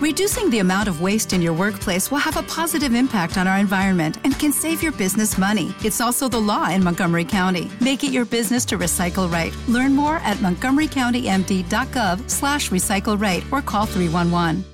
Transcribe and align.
Reducing 0.00 0.48
the 0.48 0.60
amount 0.60 0.88
of 0.88 1.02
waste 1.02 1.34
in 1.34 1.42
your 1.42 1.52
workplace 1.52 2.10
will 2.10 2.24
have 2.24 2.38
a 2.38 2.42
positive 2.44 2.94
impact 2.94 3.36
on 3.36 3.46
our 3.46 3.58
environment 3.58 4.16
and 4.24 4.32
can 4.38 4.50
save 4.50 4.82
your 4.82 4.92
business 4.92 5.36
money. 5.36 5.74
It's 5.84 6.00
also 6.00 6.26
the 6.26 6.40
law 6.40 6.70
in 6.70 6.82
Montgomery 6.82 7.26
County. 7.26 7.70
Make 7.82 8.02
it 8.02 8.10
your 8.10 8.24
business 8.24 8.64
to 8.68 8.78
recycle 8.78 9.30
right. 9.30 9.52
Learn 9.68 9.94
more 9.94 10.16
at 10.24 10.38
montgomerycountymd.gov 10.38 12.30
slash 12.30 12.70
recycle 12.70 13.20
right 13.20 13.44
or 13.52 13.60
call 13.60 13.84
311. 13.84 14.64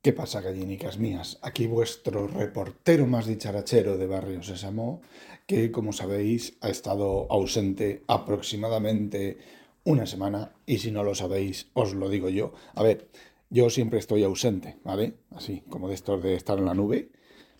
¿Qué 0.00 0.12
pasa, 0.12 0.40
gallinicas 0.40 0.98
mías? 0.98 1.36
Aquí 1.42 1.66
vuestro 1.66 2.28
reportero 2.28 3.08
más 3.08 3.26
dicharachero 3.26 3.98
de 3.98 4.06
Barrio 4.06 4.40
Sésamo, 4.44 5.02
que 5.48 5.72
como 5.72 5.92
sabéis 5.92 6.56
ha 6.60 6.68
estado 6.68 7.26
ausente 7.28 8.04
aproximadamente 8.06 9.36
una 9.82 10.06
semana 10.06 10.52
y 10.64 10.78
si 10.78 10.92
no 10.92 11.02
lo 11.02 11.16
sabéis 11.16 11.66
os 11.72 11.92
lo 11.92 12.08
digo 12.08 12.28
yo. 12.28 12.52
A 12.76 12.84
ver, 12.84 13.08
yo 13.54 13.70
siempre 13.70 14.00
estoy 14.00 14.24
ausente, 14.24 14.78
¿vale? 14.82 15.14
Así, 15.30 15.62
como 15.68 15.88
de 15.88 15.94
esto 15.94 16.18
de 16.18 16.34
estar 16.34 16.58
en 16.58 16.64
la 16.64 16.74
nube, 16.74 17.12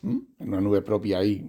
en 0.03 0.27
una 0.41 0.61
nube 0.61 0.83
propia 0.83 1.19
ahí. 1.19 1.47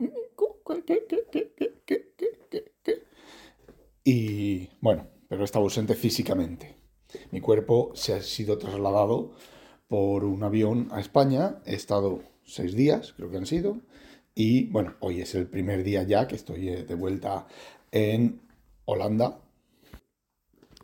Y 4.04 4.70
bueno, 4.82 5.08
pero 5.28 5.42
he 5.42 5.46
estado 5.46 5.66
ausente 5.66 5.96
físicamente. 5.96 6.76
Mi 7.32 7.42
cuerpo 7.42 7.90
se 7.96 8.14
ha 8.14 8.22
sido 8.22 8.60
trasladado 8.60 9.32
por 9.88 10.24
un 10.24 10.44
avión 10.44 10.90
a 10.92 11.00
España. 11.00 11.64
He 11.66 11.74
estado 11.74 12.22
seis 12.44 12.76
días, 12.76 13.14
creo 13.14 13.32
que 13.32 13.38
han 13.38 13.48
sido. 13.48 13.82
Y 14.36 14.66
bueno, 14.66 14.94
hoy 15.00 15.22
es 15.22 15.34
el 15.34 15.48
primer 15.48 15.84
día 15.84 16.04
ya 16.04 16.28
que 16.28 16.36
estoy 16.36 16.68
de 16.68 16.96
vuelta 16.96 17.48
en 17.92 18.42
Holanda. 18.86 19.42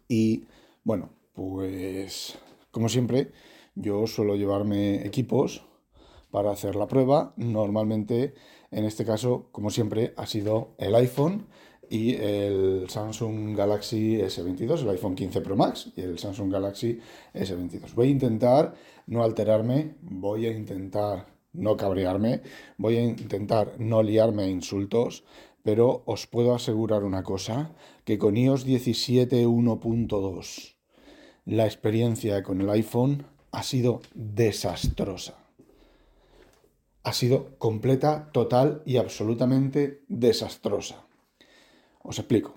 Y 0.08 0.46
bueno, 0.84 1.12
pues 1.34 2.40
como 2.72 2.88
siempre, 2.90 3.32
yo 3.76 4.08
suelo 4.08 4.36
llevarme 4.36 5.06
equipos 5.06 5.64
para 6.32 6.52
hacer 6.52 6.76
la 6.76 6.88
prueba. 6.88 7.34
Normalmente, 7.38 8.34
en 8.72 8.86
este 8.86 9.06
caso, 9.06 9.50
como 9.52 9.70
siempre, 9.70 10.14
ha 10.18 10.26
sido 10.26 10.76
el 10.78 10.96
iPhone 10.96 11.48
y 11.90 12.16
el 12.16 12.90
Samsung 12.90 13.56
Galaxy 13.56 14.18
S22, 14.18 14.82
el 14.82 14.90
iPhone 14.90 15.14
15 15.14 15.42
Pro 15.42 15.58
Max 15.58 15.92
y 15.96 16.02
el 16.02 16.18
Samsung 16.18 16.52
Galaxy 16.52 17.00
S22. 17.34 17.94
Voy 17.94 18.08
a 18.08 18.12
intentar 18.12 18.74
no 19.08 19.24
alterarme, 19.24 19.96
voy 20.02 20.46
a 20.46 20.54
intentar 20.54 21.28
no 21.52 21.76
cabrearme, 21.76 22.42
voy 22.78 22.96
a 22.96 23.04
intentar 23.04 23.74
no 23.78 24.04
liarme 24.04 24.44
a 24.44 24.50
insultos, 24.50 25.26
pero 25.64 26.04
os 26.06 26.28
puedo 26.28 26.56
asegurar 26.56 27.04
una 27.04 27.24
cosa, 27.24 27.76
que 28.06 28.18
con 28.18 28.38
iOS 28.38 28.64
17 28.64 29.46
1.2 29.46 30.76
la 31.46 31.66
experiencia 31.66 32.42
con 32.44 32.62
el 32.62 32.70
iPhone 32.70 33.26
ha 33.52 33.64
sido 33.64 34.02
desastrosa. 34.14 35.36
Ha 37.04 37.14
sido 37.14 37.58
completa, 37.58 38.30
total 38.32 38.84
y 38.86 38.98
absolutamente 38.98 40.04
desastrosa. 40.08 41.06
Os 42.04 42.20
explico. 42.20 42.56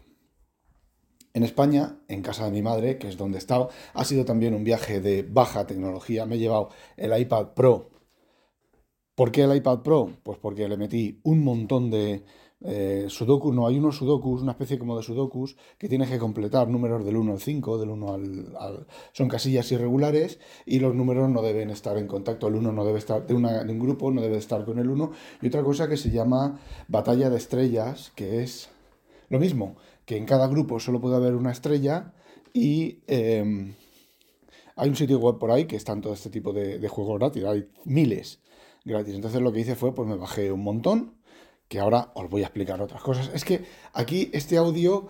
En 1.33 1.43
España, 1.43 1.99
en 2.09 2.23
casa 2.23 2.45
de 2.45 2.53
mi 2.53 2.63
madre, 2.63 2.99
que 2.99 3.09
es 3.09 3.17
donde 3.17 3.39
he 3.39 3.41
estado, 3.41 3.71
ha 3.93 4.05
sido 4.05 4.25
también 4.25 4.55
un 4.55 4.63
viaje 4.63 5.01
de 5.01 5.23
baja 5.23 5.67
tecnología. 5.67 6.27
Me 6.27 6.37
he 6.37 6.39
llevado 6.39 6.71
el 6.97 7.19
iPad 7.19 7.55
Pro. 7.55 7.91
¿Por 9.17 9.33
qué 9.33 9.43
el 9.43 9.57
iPad 9.57 9.81
Pro? 9.81 10.11
Pues 10.23 10.39
porque 10.39 10.69
le 10.69 10.77
metí 10.77 11.21
un 11.25 11.43
montón 11.43 11.91
de, 11.91 12.25
eh, 12.67 13.07
sudoku, 13.09 13.53
no, 13.53 13.67
hay 13.67 13.79
unos 13.79 13.99
sudokus, 13.99 14.41
una 14.41 14.53
especie 14.53 14.79
como 14.79 14.97
de 14.97 15.03
sudokus, 15.03 15.57
que 15.77 15.87
tienes 15.87 16.09
que 16.09 16.19
completar 16.19 16.69
números 16.69 17.05
del 17.05 17.17
1 17.17 17.33
al 17.33 17.41
5, 17.41 17.79
del 17.79 17.91
1 17.91 18.13
al, 18.15 18.87
Son 19.13 19.29
casillas 19.29 19.71
irregulares 19.71 20.41
y 20.65 20.79
los 20.81 20.95
números 20.95 21.29
no 21.29 21.43
deben 21.43 21.69
estar 21.69 21.99
en 21.99 22.07
contacto. 22.07 22.49
El 22.49 22.55
1 22.57 22.73
no 22.73 22.85
debe 22.85 22.99
estar, 22.99 23.27
de, 23.27 23.35
de 23.35 23.73
un 23.73 23.79
grupo 23.79 24.11
no 24.11 24.23
debe 24.23 24.39
estar 24.39 24.65
con 24.65 24.79
el 24.79 24.89
1. 24.89 25.13
Y 25.43 25.49
otra 25.49 25.63
cosa 25.63 25.89
que 25.89 25.99
se 25.99 26.11
llama 26.11 26.59
batalla 26.89 27.29
de 27.29 27.37
estrellas, 27.37 28.13
que 28.15 28.43
es 28.43 28.71
lo 29.29 29.39
mismo, 29.39 29.77
que 30.07 30.17
en 30.17 30.25
cada 30.25 30.49
grupo 30.49 30.81
solo 30.81 31.01
puede 31.01 31.17
haber 31.17 31.35
una 31.35 31.53
estrella 31.53 32.15
y... 32.53 33.01
Em, 33.07 33.75
hay 34.77 34.89
un 34.89 34.97
sitio 34.97 35.21
web 35.21 35.39
por 35.39 35.53
ahí 35.53 35.67
que 35.67 35.77
están 35.77 36.01
todo 36.01 36.15
este 36.15 36.31
tipo 36.31 36.53
de, 36.53 36.81
de 36.81 36.89
juegos 36.89 37.21
gratis, 37.21 37.45
hay 37.45 37.69
miles 37.85 38.41
gratis. 38.85 39.15
Entonces 39.15 39.41
lo 39.41 39.53
que 39.53 39.61
hice 39.61 39.77
fue, 39.77 39.95
pues 39.95 40.09
me 40.09 40.17
bajé 40.17 40.51
un 40.51 40.65
montón, 40.65 41.15
que 41.69 41.81
ahora 41.81 42.13
os 42.15 42.29
voy 42.29 42.43
a 42.43 42.47
explicar 42.47 42.81
otras 42.81 43.03
cosas. 43.03 43.31
Es 43.35 43.45
que 43.45 43.65
aquí 43.93 44.31
este 44.33 44.57
audio 44.57 45.09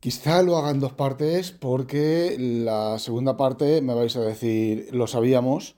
quizá 0.00 0.42
lo 0.42 0.56
haga 0.56 0.70
en 0.70 0.80
dos 0.80 0.92
partes 0.92 1.50
porque 1.50 2.36
la 2.38 2.98
segunda 2.98 3.36
parte 3.36 3.80
me 3.82 3.94
vais 3.94 4.16
a 4.16 4.20
decir 4.20 4.88
lo 4.92 5.06
sabíamos, 5.06 5.76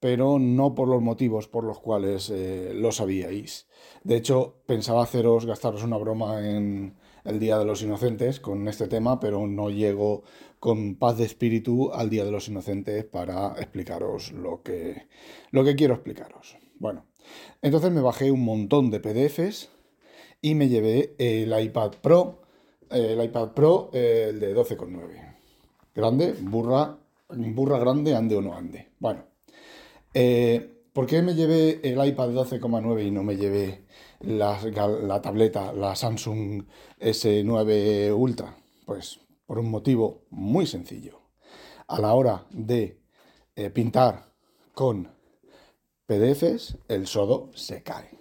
pero 0.00 0.38
no 0.38 0.74
por 0.74 0.88
los 0.88 1.02
motivos 1.02 1.48
por 1.48 1.64
los 1.64 1.78
cuales 1.78 2.30
eh, 2.30 2.72
lo 2.74 2.92
sabíais. 2.92 3.68
De 4.02 4.16
hecho, 4.16 4.62
pensaba 4.66 5.02
haceros, 5.02 5.46
gastaros 5.46 5.84
una 5.84 5.98
broma 5.98 6.46
en 6.48 6.96
el 7.24 7.38
Día 7.38 7.58
de 7.58 7.66
los 7.66 7.82
Inocentes 7.82 8.40
con 8.40 8.66
este 8.66 8.88
tema, 8.88 9.20
pero 9.20 9.46
no 9.46 9.70
llego 9.70 10.22
con 10.58 10.96
paz 10.96 11.18
de 11.18 11.24
espíritu 11.24 11.92
al 11.92 12.08
Día 12.10 12.24
de 12.24 12.30
los 12.30 12.48
Inocentes 12.48 13.04
para 13.04 13.54
explicaros 13.58 14.32
lo 14.32 14.62
que, 14.62 15.08
lo 15.50 15.64
que 15.64 15.76
quiero 15.76 15.94
explicaros. 15.94 16.56
Bueno, 16.78 17.04
entonces 17.62 17.90
me 17.90 18.00
bajé 18.00 18.30
un 18.30 18.44
montón 18.44 18.90
de 18.90 19.00
PDFs 19.00 19.70
y 20.42 20.54
me 20.54 20.68
llevé 20.68 21.14
el 21.18 21.58
iPad 21.58 21.92
Pro, 22.00 22.40
el 22.90 23.22
iPad 23.22 23.50
Pro, 23.50 23.90
el 23.92 24.40
de 24.40 24.56
12,9. 24.56 25.36
Grande, 25.94 26.34
burra, 26.40 26.98
burra 27.28 27.78
grande, 27.78 28.14
ande 28.14 28.36
o 28.36 28.40
no 28.40 28.54
ande. 28.54 28.88
Bueno, 28.98 29.24
eh, 30.14 30.84
¿por 30.92 31.06
qué 31.06 31.22
me 31.22 31.34
llevé 31.34 31.80
el 31.82 32.04
iPad 32.04 32.28
de 32.28 32.34
12,9 32.34 33.06
y 33.06 33.10
no 33.10 33.22
me 33.22 33.36
llevé 33.36 33.84
la, 34.20 34.58
tableta, 35.20 35.72
la 35.72 35.94
Samsung 35.94 36.64
S9 36.98 38.12
Ultra? 38.16 38.56
Pues 38.86 39.20
por 39.46 39.58
un 39.58 39.70
motivo 39.70 40.22
muy 40.30 40.66
sencillo. 40.66 41.20
A 41.88 42.00
la 42.00 42.14
hora 42.14 42.46
de 42.50 43.00
eh, 43.56 43.70
pintar 43.70 44.32
con 44.74 45.08
PDFs, 46.10 46.76
el 46.88 47.06
sodo 47.06 47.50
se 47.54 47.84
cae. 47.84 48.18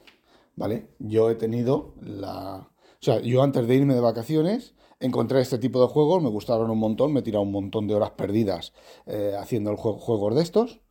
¿Vale? 0.55 0.89
Yo 0.99 1.31
he 1.31 1.35
tenido 1.35 1.95
la. 2.01 2.57
O 2.57 3.01
sea, 3.01 3.19
yo 3.19 3.41
antes 3.41 3.67
de 3.67 3.75
irme 3.75 3.95
de 3.95 3.99
vacaciones 3.99 4.75
encontré 4.99 5.41
este 5.41 5.57
tipo 5.57 5.81
de 5.81 5.87
juegos, 5.87 6.21
me 6.21 6.29
gustaron 6.29 6.69
un 6.69 6.77
montón, 6.77 7.13
me 7.13 7.21
he 7.21 7.23
tirado 7.23 7.41
un 7.41 7.51
montón 7.51 7.87
de 7.87 7.95
horas 7.95 8.11
perdidas 8.11 8.73
eh, 9.07 9.33
haciendo 9.39 9.71
el 9.71 9.77
juego, 9.77 9.97
juegos 9.97 10.35
de 10.35 10.43
estos. 10.43 10.81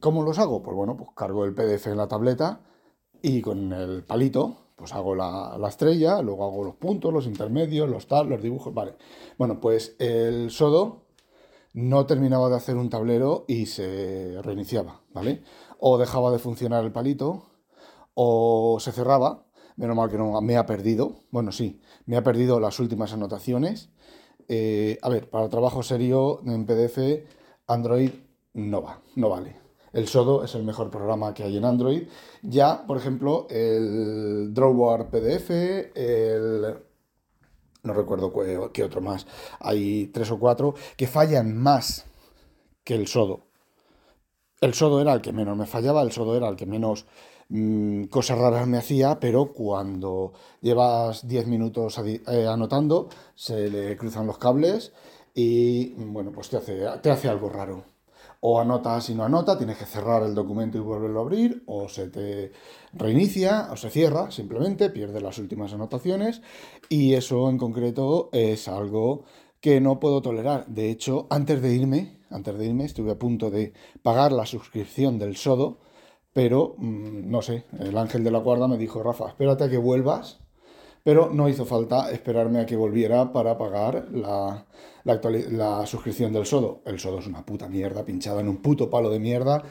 ¿Cómo 0.00 0.22
los 0.22 0.38
hago? 0.38 0.62
Pues 0.62 0.74
bueno, 0.74 0.96
pues 0.96 1.10
cargo 1.14 1.44
el 1.44 1.54
PDF 1.54 1.88
en 1.88 1.98
la 1.98 2.08
tableta 2.08 2.62
y 3.20 3.42
con 3.42 3.74
el 3.74 4.04
palito, 4.04 4.56
pues 4.74 4.94
hago 4.94 5.14
la, 5.14 5.58
la 5.58 5.68
estrella, 5.68 6.22
luego 6.22 6.46
hago 6.46 6.64
los 6.64 6.76
puntos, 6.76 7.12
los 7.12 7.26
intermedios, 7.26 7.90
los 7.90 8.06
tal, 8.06 8.30
los 8.30 8.40
dibujos, 8.40 8.72
vale. 8.72 8.94
Bueno, 9.36 9.60
pues 9.60 9.96
el 9.98 10.50
sodo 10.50 11.08
no 11.74 12.06
terminaba 12.06 12.48
de 12.48 12.56
hacer 12.56 12.76
un 12.76 12.88
tablero 12.88 13.44
y 13.46 13.66
se 13.66 14.40
reiniciaba, 14.42 15.02
¿vale? 15.12 15.42
O 15.78 15.98
dejaba 15.98 16.30
de 16.30 16.38
funcionar 16.38 16.84
el 16.84 16.92
palito, 16.92 17.44
o 18.14 18.78
se 18.80 18.92
cerraba, 18.92 19.46
menos 19.76 19.96
mal 19.96 20.10
que 20.10 20.18
no 20.18 20.40
me 20.40 20.56
ha 20.56 20.66
perdido, 20.66 21.20
bueno, 21.30 21.52
sí, 21.52 21.80
me 22.06 22.16
ha 22.16 22.24
perdido 22.24 22.58
las 22.60 22.80
últimas 22.80 23.12
anotaciones. 23.12 23.90
Eh, 24.48 24.98
a 25.02 25.08
ver, 25.08 25.30
para 25.30 25.48
trabajo 25.48 25.82
serio 25.82 26.40
en 26.44 26.66
PDF, 26.66 26.98
Android 27.66 28.10
no 28.54 28.82
va, 28.82 29.00
no 29.14 29.28
vale. 29.28 29.56
El 29.92 30.08
Sodo 30.08 30.44
es 30.44 30.54
el 30.54 30.64
mejor 30.64 30.90
programa 30.90 31.32
que 31.32 31.44
hay 31.44 31.56
en 31.56 31.64
Android. 31.64 32.08
Ya, 32.42 32.84
por 32.86 32.96
ejemplo, 32.96 33.46
el 33.50 34.52
Drawboard 34.52 35.10
PDF, 35.10 35.50
el 35.94 36.76
no 37.82 37.94
recuerdo 37.94 38.32
qué 38.72 38.84
otro 38.84 39.00
más, 39.00 39.26
hay 39.60 40.08
tres 40.08 40.30
o 40.30 40.38
cuatro, 40.38 40.74
que 40.96 41.06
fallan 41.06 41.56
más 41.56 42.06
que 42.84 42.94
el 42.94 43.06
sodo. 43.06 43.47
El 44.60 44.74
sodo 44.74 45.00
era 45.00 45.12
el 45.12 45.20
que 45.20 45.32
menos 45.32 45.56
me 45.56 45.66
fallaba, 45.66 46.02
el 46.02 46.10
sodo 46.10 46.36
era 46.36 46.48
el 46.48 46.56
que 46.56 46.66
menos 46.66 47.06
mm, 47.48 48.04
cosas 48.04 48.38
raras 48.38 48.66
me 48.66 48.78
hacía, 48.78 49.20
pero 49.20 49.52
cuando 49.52 50.32
llevas 50.60 51.28
10 51.28 51.46
minutos 51.46 51.98
eh, 51.98 52.46
anotando, 52.46 53.08
se 53.36 53.70
le 53.70 53.96
cruzan 53.96 54.26
los 54.26 54.38
cables 54.38 54.92
y 55.32 55.90
bueno, 55.94 56.32
pues 56.32 56.48
te 56.50 56.56
hace, 56.56 56.84
te 57.00 57.10
hace 57.10 57.28
algo 57.28 57.48
raro. 57.48 57.84
O 58.40 58.60
anotas 58.60 59.10
y 59.10 59.14
no 59.14 59.24
anota, 59.24 59.58
tienes 59.58 59.78
que 59.78 59.84
cerrar 59.84 60.22
el 60.22 60.34
documento 60.34 60.78
y 60.78 60.80
volverlo 60.80 61.20
a 61.20 61.22
abrir, 61.22 61.62
o 61.66 61.88
se 61.88 62.08
te 62.08 62.52
reinicia 62.92 63.68
o 63.72 63.76
se 63.76 63.90
cierra, 63.90 64.30
simplemente 64.30 64.90
pierde 64.90 65.20
las 65.20 65.38
últimas 65.38 65.72
anotaciones 65.72 66.42
y 66.88 67.14
eso 67.14 67.48
en 67.48 67.58
concreto 67.58 68.28
es 68.32 68.68
algo 68.68 69.24
que 69.60 69.80
no 69.80 70.00
puedo 70.00 70.22
tolerar. 70.22 70.66
De 70.66 70.90
hecho, 70.90 71.26
antes 71.30 71.60
de 71.62 71.74
irme, 71.74 72.18
antes 72.30 72.56
de 72.58 72.66
irme 72.66 72.84
estuve 72.84 73.12
a 73.12 73.18
punto 73.18 73.50
de 73.50 73.72
pagar 74.02 74.32
la 74.32 74.46
suscripción 74.46 75.18
del 75.18 75.36
Sodo, 75.36 75.78
pero 76.32 76.74
mm, 76.78 77.30
no 77.30 77.42
sé, 77.42 77.64
el 77.78 77.96
ángel 77.96 78.24
de 78.24 78.30
la 78.30 78.38
guarda 78.38 78.68
me 78.68 78.78
dijo, 78.78 79.02
Rafa, 79.02 79.28
espérate 79.28 79.64
a 79.64 79.70
que 79.70 79.78
vuelvas 79.78 80.40
pero 81.08 81.30
no 81.32 81.48
hizo 81.48 81.64
falta 81.64 82.10
esperarme 82.10 82.60
a 82.60 82.66
que 82.66 82.76
volviera 82.76 83.32
para 83.32 83.56
pagar 83.56 84.08
la, 84.12 84.66
la, 85.04 85.86
suscripción 85.86 86.34
del 86.34 86.44
Sodo. 86.44 86.82
El 86.84 87.00
Sodo 87.00 87.20
es 87.20 87.26
una 87.26 87.46
puta 87.46 87.66
mierda, 87.66 88.04
pinchada 88.04 88.42
en 88.42 88.48
un 88.50 88.58
puto 88.58 88.90
palo 88.90 89.08
de 89.08 89.18
mierda 89.18 89.62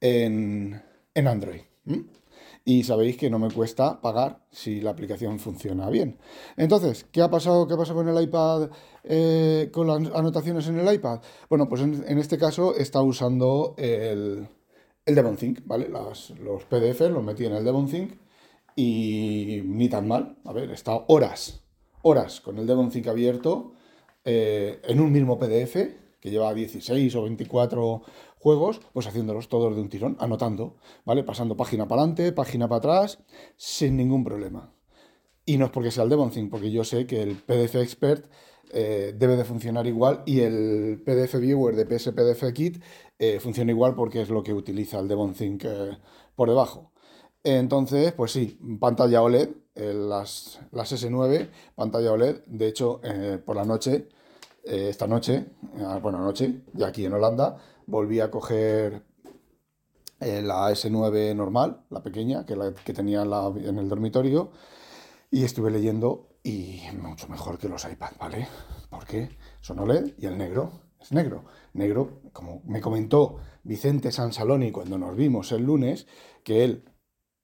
en, 0.00 0.82
Android. 1.14 1.60
Y 2.68 2.82
sabéis 2.82 3.16
que 3.16 3.30
no 3.30 3.38
me 3.38 3.48
cuesta 3.48 4.00
pagar 4.00 4.44
si 4.50 4.80
la 4.80 4.90
aplicación 4.90 5.38
funciona 5.38 5.88
bien. 5.88 6.18
Entonces, 6.56 7.06
¿qué 7.12 7.22
ha 7.22 7.30
pasado, 7.30 7.68
qué 7.68 7.76
pasa 7.76 7.94
con 7.94 8.08
el 8.08 8.20
iPad, 8.20 8.70
eh, 9.04 9.70
con 9.72 9.86
las 9.86 10.12
anotaciones 10.12 10.66
en 10.66 10.80
el 10.80 10.94
iPad? 10.94 11.20
Bueno, 11.48 11.68
pues 11.68 11.82
en, 11.82 12.18
este 12.18 12.36
caso 12.36 12.74
está 12.74 13.00
usando 13.02 13.76
el, 13.78 14.48
el 15.04 15.14
DevonThink, 15.14 15.60
¿vale? 15.64 15.88
los 15.88 16.64
PDF 16.64 17.02
los 17.02 17.22
metí 17.22 17.46
en 17.46 17.52
el 17.52 17.64
DevonThink 17.64 18.14
y 18.74 19.62
ni 19.64 19.88
tan 19.88 20.08
mal. 20.08 20.36
A 20.44 20.52
ver, 20.52 20.68
he 20.68 20.74
estado 20.74 21.04
horas, 21.06 21.62
horas 22.02 22.40
con 22.40 22.58
el 22.58 22.66
DevonThink 22.66 23.06
abierto 23.06 23.74
eh, 24.24 24.80
en 24.82 24.98
un 24.98 25.12
mismo 25.12 25.38
PDF 25.38 25.76
que 26.20 26.30
lleva 26.30 26.52
16 26.52 27.14
o 27.14 27.22
24 27.22 28.02
juegos, 28.38 28.80
pues 28.92 29.06
haciéndolos 29.06 29.48
todos 29.48 29.74
de 29.74 29.80
un 29.80 29.88
tirón, 29.88 30.16
anotando, 30.20 30.76
¿vale? 31.04 31.24
Pasando 31.24 31.56
página 31.56 31.88
para 31.88 32.02
adelante, 32.02 32.32
página 32.32 32.68
para 32.68 32.78
atrás, 32.78 33.18
sin 33.56 33.96
ningún 33.96 34.24
problema. 34.24 34.72
Y 35.44 35.58
no 35.58 35.66
es 35.66 35.70
porque 35.70 35.90
sea 35.90 36.04
el 36.04 36.10
DevonThink, 36.10 36.50
porque 36.50 36.70
yo 36.70 36.84
sé 36.84 37.06
que 37.06 37.22
el 37.22 37.36
PDF 37.36 37.76
Expert 37.76 38.26
eh, 38.70 39.14
debe 39.16 39.36
de 39.36 39.44
funcionar 39.44 39.86
igual 39.86 40.22
y 40.26 40.40
el 40.40 41.00
PDF 41.04 41.38
Viewer 41.38 41.76
de 41.76 41.86
PSPDF 41.86 42.52
Kit 42.52 42.82
eh, 43.16 43.38
funciona 43.38 43.70
igual 43.70 43.94
porque 43.94 44.20
es 44.20 44.28
lo 44.28 44.42
que 44.42 44.52
utiliza 44.52 44.98
el 44.98 45.06
DevonThink 45.06 45.64
eh, 45.64 45.98
por 46.34 46.48
debajo. 46.48 46.90
Entonces, 47.44 48.12
pues 48.12 48.32
sí, 48.32 48.58
pantalla 48.80 49.22
OLED, 49.22 49.50
las, 49.76 50.58
las, 50.72 50.92
S9, 50.92 51.48
pantalla 51.76 52.12
OLED. 52.12 52.44
De 52.46 52.66
hecho, 52.66 53.00
por 53.44 53.54
la 53.54 53.64
noche, 53.64 54.08
esta 54.64 55.06
noche, 55.06 55.46
bueno, 56.02 56.18
anoche, 56.18 56.62
ya 56.72 56.88
aquí 56.88 57.04
en 57.04 57.12
Holanda, 57.12 57.56
volví 57.86 58.20
a 58.20 58.30
coger 58.30 59.04
la 60.20 60.70
S9 60.70 61.34
normal, 61.34 61.84
la 61.90 62.02
pequeña, 62.02 62.44
que 62.46 62.92
tenía 62.92 63.22
en 63.22 63.78
el 63.78 63.88
dormitorio, 63.88 64.50
y 65.30 65.44
estuve 65.44 65.70
leyendo 65.70 66.28
y 66.42 66.80
mucho 67.00 67.28
mejor 67.28 67.58
que 67.58 67.68
los 67.68 67.84
iPad, 67.84 68.12
¿vale? 68.18 68.46
Porque 68.88 69.30
son 69.60 69.80
OLED 69.80 70.14
y 70.18 70.26
el 70.26 70.38
negro 70.38 70.70
es 71.00 71.12
negro. 71.12 71.44
Negro, 71.72 72.20
como 72.32 72.62
me 72.64 72.80
comentó 72.80 73.38
Vicente 73.64 74.12
Sansaloni 74.12 74.70
cuando 74.70 74.96
nos 74.96 75.16
vimos 75.16 75.52
el 75.52 75.64
lunes, 75.64 76.06
que 76.44 76.64
él 76.64 76.84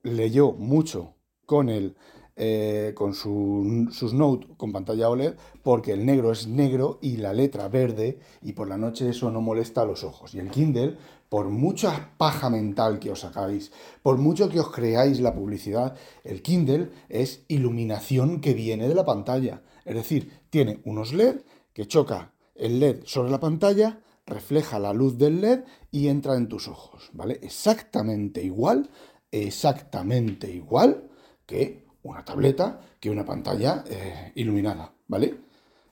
leyó 0.03 0.53
mucho 0.53 1.17
con 1.47 1.69
el 1.69 1.97
eh, 2.35 2.93
con 2.95 3.15
sus 3.15 4.15
Note 4.15 4.47
con 4.57 4.73
pantalla 4.73 5.11
OLED, 5.11 5.35
porque 5.63 5.93
el 5.93 6.07
negro 6.07 6.33
es 6.33 6.47
negro 6.47 6.99
y 7.03 7.19
la 7.19 7.33
letra 7.33 7.69
verde, 7.69 8.19
y 8.41 8.53
por 8.53 8.69
la 8.69 8.79
noche 8.79 9.11
eso 9.11 9.31
no 9.31 9.41
molesta 9.41 9.83
a 9.83 9.87
los 9.87 10.03
ojos. 10.03 10.35
Y 10.35 10.39
el 10.39 10.51
Kindle, 10.51 10.97
por 11.29 11.49
mucha 11.51 12.11
paja 12.17 12.49
mental 12.49 12.99
que 12.99 13.11
os 13.11 13.21
sacáis, 13.21 13.73
por 14.03 14.17
mucho 14.19 14.49
que 14.49 14.61
os 14.61 14.71
creáis 14.71 15.21
la 15.21 15.35
publicidad, 15.35 15.95
el 16.25 16.43
Kindle 16.43 16.91
es 17.09 17.45
iluminación 17.49 18.41
que 18.41 18.55
viene 18.55 18.89
de 18.89 18.95
la 18.95 19.05
pantalla. 19.05 19.63
Es 19.85 19.95
decir, 19.95 20.33
tiene 20.51 20.81
unos 20.85 21.13
LED 21.13 21.41
que 21.73 21.87
choca 21.87 22.33
el 22.55 22.81
LED 22.81 23.03
sobre 23.05 23.31
la 23.31 23.41
pantalla, 23.41 24.01
refleja 24.27 24.79
la 24.79 24.93
luz 24.93 25.19
del 25.19 25.41
LED 25.41 25.65
y 25.91 26.09
entra 26.09 26.37
en 26.37 26.49
tus 26.49 26.69
ojos, 26.69 27.11
¿vale? 27.13 27.39
Exactamente 27.43 28.43
igual, 28.43 28.89
exactamente 29.31 30.51
igual 30.51 31.11
que 31.47 31.82
una 32.03 32.25
tableta 32.25 32.81
que 33.01 33.11
una 33.11 33.25
pantalla 33.25 33.85
eh, 33.89 34.33
iluminada, 34.35 34.93
¿vale? 35.09 35.35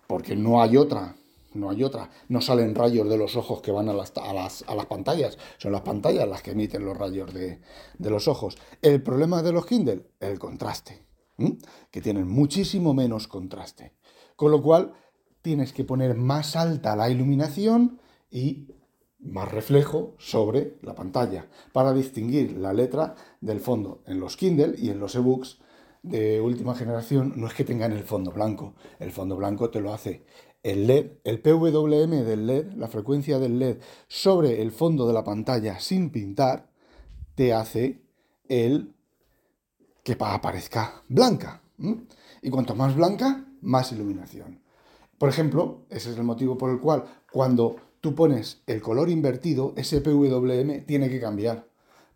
Porque 0.06 0.34
no 0.34 0.60
hay 0.60 0.76
otra, 0.76 1.14
no 1.54 1.70
hay 1.70 1.84
otra. 1.84 2.10
No 2.28 2.40
salen 2.40 2.74
rayos 2.74 3.08
de 3.08 3.16
los 3.16 3.36
ojos 3.36 3.60
que 3.60 3.72
van 3.72 3.88
a 3.88 3.92
las, 3.92 4.12
a 4.16 4.32
las, 4.32 4.86
pantallas, 4.86 5.38
son 5.58 5.72
las 5.72 5.82
pantallas 5.82 6.28
las 6.28 6.42
que 6.42 6.52
emiten 6.52 6.84
los 6.84 6.96
rayos 6.96 7.32
de, 7.32 7.60
los 7.98 8.28
ojos. 8.28 8.58
El 8.82 9.02
problema 9.02 9.42
de 9.42 9.52
los 9.52 9.66
Kindle, 9.66 10.06
el 10.20 10.38
contraste, 10.38 11.04
que 11.90 12.00
tienen 12.00 12.28
muchísimo 12.28 12.94
menos 12.94 13.28
contraste. 13.28 13.94
Con 14.36 14.50
lo 14.50 14.62
cual, 14.62 14.92
tienes 15.42 15.72
que 15.72 15.84
poner 15.84 16.14
más 16.16 16.56
alta 16.56 16.96
la 16.96 17.08
iluminación 17.08 18.00
y 18.30 18.68
más 19.18 19.50
reflejo 19.50 20.14
sobre 20.18 20.78
la 20.82 20.94
pantalla 20.94 21.48
para 21.72 21.92
distinguir 21.92 22.56
la 22.56 22.72
letra 22.72 23.14
del 23.40 23.60
fondo 23.60 24.02
en 24.06 24.18
los 24.20 24.36
Kindle 24.36 24.74
y 24.78 24.90
en 24.90 24.98
los 24.98 25.14
ebooks 25.14 25.58
de 26.02 26.40
última 26.40 26.74
generación 26.74 27.34
no 27.36 27.46
es 27.46 27.54
que 27.54 27.64
tengan 27.64 27.92
el 27.92 28.04
fondo 28.04 28.32
blanco. 28.32 28.74
El 28.98 29.12
fondo 29.12 29.36
blanco 29.36 29.70
te 29.70 29.80
lo 29.80 29.92
hace 29.92 30.24
el 30.62 30.86
LED, 30.86 31.12
el 31.24 31.40
PWM 31.40 32.24
del 32.24 32.46
LED, 32.46 32.72
la 32.74 32.88
frecuencia 32.88 33.38
del 33.38 33.58
LED 33.58 33.78
sobre 34.08 34.60
el 34.62 34.72
fondo 34.72 35.06
de 35.06 35.14
la 35.14 35.24
pantalla 35.24 35.80
sin 35.80 36.10
pintar, 36.10 36.70
te 37.34 37.54
hace 37.54 38.02
el 38.48 38.94
que 40.02 40.16
aparezca 40.18 41.02
blanca. 41.08 41.62
Y 42.42 42.50
cuanto 42.50 42.74
más 42.74 42.94
blanca, 42.94 43.46
más 43.62 43.92
iluminación. 43.92 44.60
Por 45.18 45.28
ejemplo, 45.28 45.86
ese 45.90 46.10
es 46.10 46.16
el 46.16 46.24
motivo 46.24 46.58
por 46.58 46.70
el 46.70 46.80
cual 46.80 47.04
cuando 47.32 47.76
tú 48.00 48.14
pones 48.14 48.62
el 48.66 48.80
color 48.82 49.08
invertido, 49.08 49.72
ese 49.76 50.00
PWM 50.00 50.84
tiene 50.86 51.08
que 51.08 51.20
cambiar. 51.20 51.66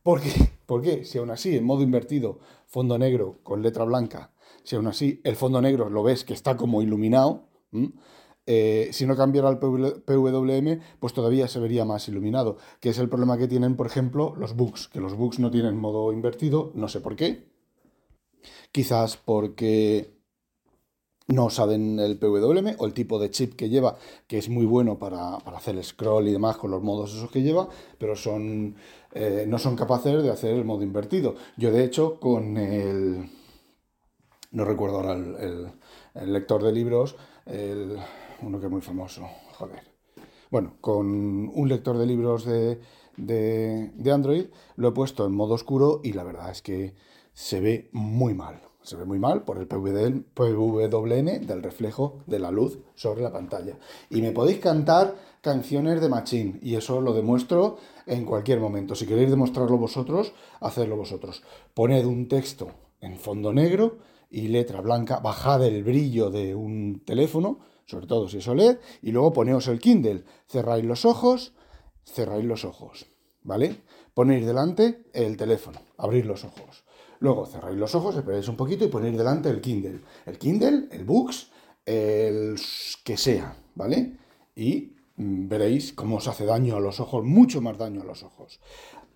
¿Por 0.02 0.20
qué? 0.20 0.53
¿Por 0.66 0.82
qué? 0.82 1.04
Si 1.04 1.18
aún 1.18 1.30
así, 1.30 1.56
en 1.56 1.64
modo 1.64 1.82
invertido, 1.82 2.38
fondo 2.66 2.98
negro 2.98 3.38
con 3.42 3.62
letra 3.62 3.84
blanca, 3.84 4.32
si 4.62 4.76
aún 4.76 4.86
así 4.86 5.20
el 5.24 5.36
fondo 5.36 5.60
negro 5.60 5.90
lo 5.90 6.02
ves 6.02 6.24
que 6.24 6.32
está 6.32 6.56
como 6.56 6.82
iluminado, 6.82 7.48
eh, 8.46 8.88
si 8.92 9.06
no 9.06 9.16
cambiara 9.16 9.48
el 9.48 9.58
PWM, 9.58 10.80
pues 11.00 11.12
todavía 11.12 11.48
se 11.48 11.60
vería 11.60 11.84
más 11.84 12.08
iluminado, 12.08 12.58
que 12.80 12.90
es 12.90 12.98
el 12.98 13.08
problema 13.08 13.38
que 13.38 13.48
tienen, 13.48 13.76
por 13.76 13.86
ejemplo, 13.86 14.34
los 14.36 14.54
books, 14.54 14.88
que 14.88 15.00
los 15.00 15.14
books 15.14 15.38
no 15.38 15.50
tienen 15.50 15.76
modo 15.76 16.12
invertido, 16.12 16.70
no 16.74 16.88
sé 16.88 17.00
por 17.00 17.16
qué. 17.16 17.48
Quizás 18.72 19.16
porque 19.16 20.14
no 21.26 21.48
saben 21.48 21.98
el 21.98 22.18
PWM 22.18 22.76
o 22.78 22.86
el 22.86 22.92
tipo 22.92 23.18
de 23.18 23.30
chip 23.30 23.54
que 23.54 23.68
lleva, 23.68 23.96
que 24.26 24.38
es 24.38 24.48
muy 24.48 24.66
bueno 24.66 24.98
para, 24.98 25.36
hacer 25.36 25.76
el 25.76 25.84
scroll 25.84 26.28
y 26.28 26.32
demás 26.32 26.56
con 26.56 26.70
los 26.70 26.82
modos 26.82 27.14
esos 27.14 27.30
que 27.30 27.42
lleva, 27.42 27.68
pero 27.98 28.14
son, 28.14 28.76
eh, 29.12 29.44
no 29.48 29.58
son 29.58 29.76
capaces 29.76 30.22
de 30.22 30.30
hacer 30.30 30.54
el 30.54 30.64
modo 30.64 30.82
invertido. 30.82 31.34
Yo 31.56 31.72
de 31.72 31.84
hecho 31.84 32.20
con 32.20 32.56
el, 32.58 33.30
no 34.52 34.64
recuerdo 34.64 34.96
ahora 34.98 35.14
el, 35.14 36.32
lector 36.32 36.62
de 36.62 36.72
libros, 36.72 37.16
el, 37.46 37.96
uno 38.42 38.60
que 38.60 38.66
es 38.66 38.72
muy 38.72 38.82
famoso, 38.82 39.26
joder. 39.52 39.82
Bueno, 40.50 40.74
con 40.80 41.06
un 41.52 41.68
lector 41.68 41.98
de 41.98 42.06
libros 42.06 42.44
de, 42.44 42.80
de 43.16 44.12
Android 44.12 44.46
lo 44.76 44.88
he 44.88 44.92
puesto 44.92 45.24
en 45.24 45.32
modo 45.32 45.54
oscuro 45.54 46.00
y 46.04 46.12
la 46.12 46.22
verdad 46.22 46.50
es 46.50 46.62
que 46.62 46.94
se 47.32 47.60
ve 47.60 47.88
muy 47.92 48.34
mal 48.34 48.60
se 48.84 48.96
ve 48.96 49.06
muy 49.06 49.18
mal 49.18 49.44
por 49.44 49.56
el 49.56 49.66
PWM 49.66 51.46
del 51.46 51.62
reflejo 51.62 52.22
de 52.26 52.38
la 52.38 52.50
luz 52.50 52.78
sobre 52.94 53.22
la 53.22 53.32
pantalla. 53.32 53.78
Y 54.10 54.20
me 54.20 54.30
podéis 54.30 54.58
cantar 54.58 55.16
canciones 55.40 56.00
de 56.02 56.10
Machine 56.10 56.58
y 56.62 56.74
eso 56.76 57.00
lo 57.00 57.14
demuestro 57.14 57.78
en 58.06 58.26
cualquier 58.26 58.60
momento. 58.60 58.94
Si 58.94 59.06
queréis 59.06 59.30
demostrarlo 59.30 59.78
vosotros, 59.78 60.34
hacedlo 60.60 60.96
vosotros. 60.96 61.42
Poned 61.72 62.04
un 62.04 62.28
texto 62.28 62.72
en 63.00 63.16
fondo 63.16 63.54
negro 63.54 63.98
y 64.30 64.48
letra 64.48 64.82
blanca, 64.82 65.18
bajad 65.18 65.64
el 65.64 65.82
brillo 65.82 66.28
de 66.28 66.54
un 66.54 67.02
teléfono, 67.06 67.60
sobre 67.86 68.06
todo 68.06 68.28
si 68.28 68.38
es 68.38 68.48
OLED, 68.48 68.78
y 69.00 69.12
luego 69.12 69.32
poneos 69.32 69.66
el 69.68 69.78
Kindle. 69.80 70.24
Cerráis 70.46 70.84
los 70.84 71.06
ojos, 71.06 71.54
cerráis 72.04 72.44
los 72.44 72.66
ojos, 72.66 73.06
¿vale? 73.42 73.80
Ponéis 74.12 74.44
delante 74.44 75.04
el 75.14 75.38
teléfono, 75.38 75.80
abrís 75.96 76.26
los 76.26 76.44
ojos 76.44 76.83
Luego 77.24 77.46
cerráis 77.46 77.78
los 77.78 77.94
ojos, 77.94 78.14
esperáis 78.16 78.46
un 78.48 78.56
poquito 78.56 78.84
y 78.84 78.88
ponéis 78.88 79.16
delante 79.16 79.48
el 79.48 79.62
Kindle. 79.62 80.02
El 80.26 80.36
Kindle, 80.36 80.88
el 80.90 81.04
Books, 81.06 81.50
el 81.86 82.54
que 83.02 83.16
sea, 83.16 83.56
¿vale? 83.74 84.18
Y 84.54 84.92
mm, 85.16 85.48
veréis 85.48 85.94
cómo 85.94 86.16
os 86.16 86.28
hace 86.28 86.44
daño 86.44 86.76
a 86.76 86.80
los 86.80 87.00
ojos, 87.00 87.24
mucho 87.24 87.62
más 87.62 87.78
daño 87.78 88.02
a 88.02 88.04
los 88.04 88.24
ojos. 88.24 88.60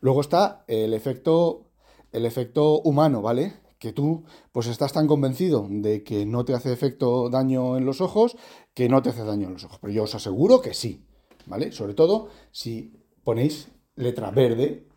Luego 0.01 0.23
está 0.23 0.65
el 0.69 0.95
efecto, 0.95 1.67
el 2.11 2.25
efecto 2.25 2.81
humano, 2.81 3.21
¿vale? 3.21 3.57
Que 3.79 3.93
tú 3.93 4.25
pues 4.53 4.69
estás 4.69 4.95
tan 4.95 5.07
convencido 5.07 5.67
de 5.69 6.03
que 6.03 6.25
no 6.25 6.47
te 6.47 6.55
hace 6.55 6.73
efecto 6.73 7.29
daño 7.29 7.77
en 7.77 7.85
los 7.85 8.01
ojos 8.01 8.39
que 8.73 8.89
no 8.89 9.03
te 9.03 9.11
hace 9.11 9.23
daño 9.23 9.49
en 9.49 9.53
los 9.53 9.65
ojos. 9.65 9.81
Pero 9.83 9.93
yo 9.93 10.05
os 10.05 10.15
aseguro 10.15 10.63
que 10.63 10.73
sí, 10.73 11.05
¿vale? 11.45 11.73
Sobre 11.73 11.93
todo 11.93 12.31
si 12.53 12.91
ponéis 13.23 13.69
letra 13.97 14.31
verde, 14.31 14.89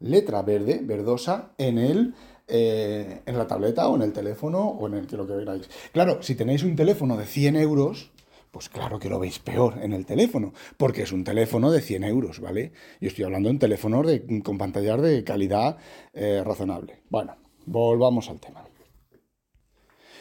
letra 0.00 0.42
verde, 0.42 0.82
verdosa, 0.84 1.54
en 1.56 1.78
el 1.78 2.14
eh, 2.48 3.20
en 3.26 3.38
la 3.38 3.46
tableta 3.46 3.88
o 3.88 3.96
en 3.96 4.02
el 4.02 4.12
teléfono 4.12 4.60
o 4.60 4.86
en 4.86 4.94
el 4.94 5.06
que 5.06 5.16
lo 5.16 5.26
que 5.26 5.34
veráis. 5.34 5.68
Claro, 5.92 6.22
si 6.22 6.34
tenéis 6.34 6.62
un 6.62 6.76
teléfono 6.76 7.16
de 7.16 7.26
100 7.26 7.56
euros, 7.56 8.10
pues 8.50 8.68
claro 8.68 8.98
que 8.98 9.10
lo 9.10 9.18
veis 9.18 9.38
peor 9.38 9.78
en 9.82 9.92
el 9.92 10.06
teléfono, 10.06 10.52
porque 10.76 11.02
es 11.02 11.12
un 11.12 11.24
teléfono 11.24 11.70
de 11.70 11.80
100 11.80 12.04
euros, 12.04 12.40
¿vale? 12.40 12.72
Yo 13.00 13.08
estoy 13.08 13.24
hablando 13.24 13.48
de 13.48 13.52
un 13.52 13.58
teléfono 13.58 14.02
de, 14.02 14.42
con 14.42 14.58
pantallas 14.58 15.00
de 15.02 15.22
calidad 15.24 15.76
eh, 16.14 16.42
razonable. 16.44 17.02
Bueno, 17.10 17.36
volvamos 17.66 18.28
al 18.30 18.40
tema. 18.40 18.64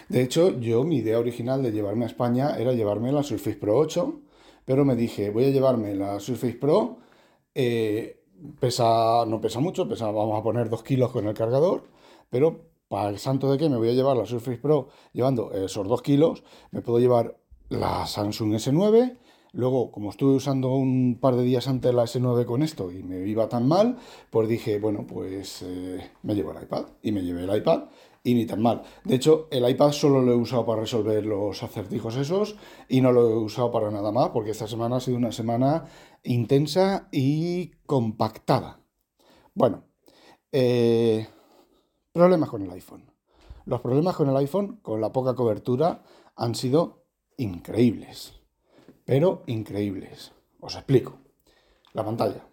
De 0.09 0.21
hecho, 0.21 0.59
yo 0.59 0.83
mi 0.83 0.97
idea 0.97 1.19
original 1.19 1.63
de 1.63 1.71
llevarme 1.71 2.05
a 2.05 2.07
España 2.07 2.57
era 2.57 2.73
llevarme 2.73 3.11
la 3.11 3.23
Surface 3.23 3.57
Pro 3.57 3.77
8, 3.77 4.21
pero 4.65 4.85
me 4.85 4.95
dije, 4.95 5.29
voy 5.29 5.45
a 5.45 5.49
llevarme 5.49 5.95
la 5.95 6.19
Surface 6.19 6.53
Pro 6.53 6.99
eh, 7.59 8.23
pesa, 8.59 9.25
no 9.25 9.41
pesa 9.41 9.59
mucho, 9.59 9.87
pesa, 9.87 10.11
vamos 10.11 10.39
a 10.39 10.43
poner 10.43 10.69
2 10.69 10.83
kilos 10.83 11.11
con 11.11 11.27
el 11.27 11.33
cargador, 11.33 11.85
pero 12.29 12.69
para 12.87 13.09
el 13.09 13.19
santo 13.19 13.51
de 13.51 13.57
que 13.57 13.69
me 13.69 13.77
voy 13.77 13.89
a 13.89 13.93
llevar 13.93 14.17
la 14.17 14.25
Surface 14.25 14.57
Pro 14.57 14.87
llevando 15.13 15.51
esos 15.51 15.87
2 15.87 16.01
kilos, 16.01 16.43
me 16.71 16.81
puedo 16.81 16.99
llevar 16.99 17.37
la 17.69 18.05
Samsung 18.07 18.53
S9, 18.53 19.17
Luego, 19.53 19.91
como 19.91 20.11
estuve 20.11 20.35
usando 20.35 20.75
un 20.75 21.17
par 21.19 21.35
de 21.35 21.41
días 21.41 21.67
antes 21.67 21.91
la 21.91 22.03
S9 22.03 22.45
con 22.45 22.61
esto 22.61 22.91
y 22.91 23.01
me 23.01 23.27
iba 23.27 23.49
tan 23.49 23.67
mal, 23.67 23.97
pues 24.29 24.47
dije, 24.47 24.77
bueno, 24.77 25.07
pues 25.07 25.63
eh, 25.63 26.11
me 26.21 26.35
llevo 26.35 26.51
el 26.51 26.61
iPad. 26.61 26.85
Y 27.01 27.11
me 27.11 27.23
llevé 27.23 27.43
el 27.43 27.57
iPad 27.57 27.85
y 28.23 28.35
ni 28.35 28.45
tan 28.45 28.61
mal. 28.61 28.83
De 29.03 29.15
hecho, 29.15 29.47
el 29.49 29.67
iPad 29.67 29.93
solo 29.93 30.21
lo 30.21 30.33
he 30.33 30.35
usado 30.35 30.65
para 30.65 30.81
resolver 30.81 31.25
los 31.25 31.63
acertijos 31.63 32.17
esos 32.17 32.55
y 32.89 33.01
no 33.01 33.11
lo 33.11 33.29
he 33.29 33.37
usado 33.37 33.71
para 33.71 33.89
nada 33.89 34.11
más 34.11 34.29
porque 34.29 34.51
esta 34.51 34.67
semana 34.67 34.97
ha 34.97 34.99
sido 34.99 35.17
una 35.17 35.31
semana 35.31 35.85
intensa 36.23 37.07
y 37.11 37.71
compactada. 37.85 38.81
Bueno, 39.55 39.85
eh, 40.51 41.25
problemas 42.17 42.49
con 42.49 42.61
el 42.61 42.71
iPhone. 42.71 43.11
Los 43.65 43.81
problemas 43.81 44.15
con 44.15 44.29
el 44.29 44.37
iPhone, 44.37 44.79
con 44.81 44.99
la 44.99 45.11
poca 45.11 45.35
cobertura, 45.35 46.03
han 46.35 46.55
sido 46.55 47.05
increíbles 47.37 48.37
pero 49.07 49.43
increíbles. 49.47 50.33
Os 50.59 50.75
explico. 50.75 51.13
La 51.93 52.03
pantalla. 52.03 52.43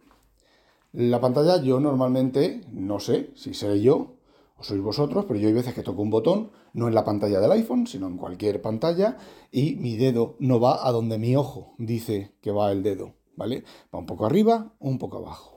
La 0.93 1.21
pantalla 1.21 1.61
yo 1.61 1.81
normalmente, 1.81 2.63
no 2.71 3.01
sé 3.01 3.33
si 3.35 3.55
seré 3.55 3.83
yo 3.83 4.15
o 4.57 4.63
sois 4.63 4.81
vosotros, 4.81 5.25
pero 5.27 5.41
yo 5.41 5.49
hay 5.49 5.53
veces 5.53 5.75
que 5.75 5.83
toco 5.83 6.01
un 6.01 6.11
botón, 6.11 6.53
no 6.75 6.87
en 6.87 6.95
la 6.95 7.05
pantalla 7.05 7.41
del 7.41 7.51
iPhone, 7.51 7.89
sino 7.89 8.07
en 8.07 8.17
cualquier 8.17 8.63
pantalla, 8.63 9.19
y 9.51 9.75
mi 9.75 9.97
dedo 9.97 10.37
no 10.39 10.61
va 10.61 10.87
a 10.87 10.93
donde 10.93 11.19
mi 11.19 11.35
ojo 11.35 11.75
dice 11.77 12.37
que 12.41 12.53
va 12.53 12.71
el 12.71 12.85
dedo, 12.85 13.15
¿vale? 13.35 13.65
Va 13.93 13.99
un 13.99 14.07
poco 14.07 14.25
arriba, 14.25 14.77
un 14.79 14.99
poco 14.99 15.19
abajo. 15.19 15.54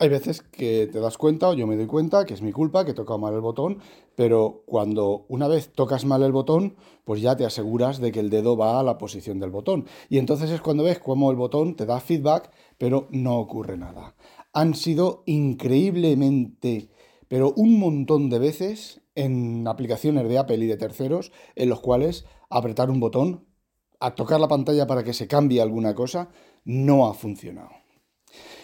Hay 0.00 0.08
veces 0.10 0.42
que 0.42 0.88
te 0.92 1.00
das 1.00 1.18
cuenta, 1.18 1.48
o 1.48 1.54
yo 1.54 1.66
me 1.66 1.76
doy 1.76 1.88
cuenta, 1.88 2.24
que 2.24 2.32
es 2.32 2.40
mi 2.40 2.52
culpa, 2.52 2.84
que 2.84 2.92
he 2.92 2.94
tocado 2.94 3.18
mal 3.18 3.34
el 3.34 3.40
botón, 3.40 3.78
pero 4.14 4.62
cuando 4.64 5.26
una 5.28 5.48
vez 5.48 5.72
tocas 5.72 6.04
mal 6.04 6.22
el 6.22 6.30
botón, 6.30 6.76
pues 7.04 7.20
ya 7.20 7.36
te 7.36 7.44
aseguras 7.44 7.98
de 7.98 8.12
que 8.12 8.20
el 8.20 8.30
dedo 8.30 8.56
va 8.56 8.78
a 8.78 8.84
la 8.84 8.96
posición 8.96 9.40
del 9.40 9.50
botón. 9.50 9.86
Y 10.08 10.18
entonces 10.18 10.50
es 10.50 10.60
cuando 10.60 10.84
ves 10.84 11.00
cómo 11.00 11.32
el 11.32 11.36
botón 11.36 11.74
te 11.74 11.84
da 11.84 11.98
feedback, 11.98 12.52
pero 12.78 13.08
no 13.10 13.38
ocurre 13.40 13.76
nada. 13.76 14.14
Han 14.52 14.74
sido 14.74 15.24
increíblemente, 15.26 16.90
pero 17.26 17.52
un 17.56 17.80
montón 17.80 18.30
de 18.30 18.38
veces 18.38 19.00
en 19.16 19.66
aplicaciones 19.66 20.28
de 20.28 20.38
Apple 20.38 20.58
y 20.58 20.68
de 20.68 20.76
terceros, 20.76 21.32
en 21.56 21.70
los 21.70 21.80
cuales 21.80 22.24
apretar 22.50 22.88
un 22.88 23.00
botón, 23.00 23.46
a 23.98 24.14
tocar 24.14 24.38
la 24.38 24.46
pantalla 24.46 24.86
para 24.86 25.02
que 25.02 25.12
se 25.12 25.26
cambie 25.26 25.60
alguna 25.60 25.96
cosa, 25.96 26.28
no 26.64 27.08
ha 27.08 27.14
funcionado. 27.14 27.70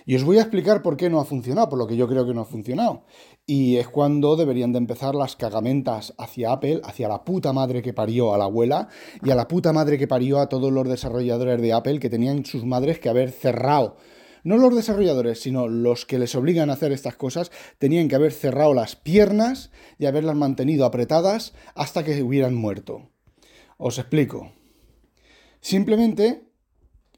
Y 0.06 0.16
os 0.16 0.24
voy 0.24 0.38
a 0.38 0.42
explicar 0.42 0.82
por 0.82 0.96
qué 0.96 1.08
no 1.08 1.20
ha 1.20 1.24
funcionado, 1.24 1.68
por 1.68 1.78
lo 1.78 1.86
que 1.86 1.96
yo 1.96 2.06
creo 2.06 2.26
que 2.26 2.34
no 2.34 2.42
ha 2.42 2.46
funcionado. 2.46 3.04
Y 3.46 3.76
es 3.76 3.88
cuando 3.88 4.36
deberían 4.36 4.72
de 4.72 4.78
empezar 4.78 5.14
las 5.14 5.36
cagamentas 5.36 6.14
hacia 6.18 6.52
Apple, 6.52 6.80
hacia 6.84 7.08
la 7.08 7.24
puta 7.24 7.52
madre 7.52 7.82
que 7.82 7.94
parió 7.94 8.34
a 8.34 8.38
la 8.38 8.44
abuela 8.44 8.88
y 9.22 9.30
a 9.30 9.34
la 9.34 9.48
puta 9.48 9.72
madre 9.72 9.98
que 9.98 10.08
parió 10.08 10.40
a 10.40 10.48
todos 10.48 10.72
los 10.72 10.88
desarrolladores 10.88 11.60
de 11.60 11.72
Apple 11.72 12.00
que 12.00 12.10
tenían 12.10 12.44
sus 12.44 12.64
madres 12.64 12.98
que 12.98 13.08
haber 13.08 13.30
cerrado. 13.30 13.96
No 14.42 14.58
los 14.58 14.76
desarrolladores, 14.76 15.40
sino 15.40 15.68
los 15.68 16.04
que 16.04 16.18
les 16.18 16.34
obligan 16.34 16.68
a 16.68 16.74
hacer 16.74 16.92
estas 16.92 17.16
cosas, 17.16 17.50
tenían 17.78 18.08
que 18.08 18.14
haber 18.14 18.32
cerrado 18.32 18.74
las 18.74 18.94
piernas 18.94 19.70
y 19.98 20.04
haberlas 20.04 20.36
mantenido 20.36 20.84
apretadas 20.84 21.54
hasta 21.74 22.04
que 22.04 22.22
hubieran 22.22 22.54
muerto. 22.54 23.08
Os 23.78 23.98
explico. 23.98 24.52
Simplemente 25.60 26.44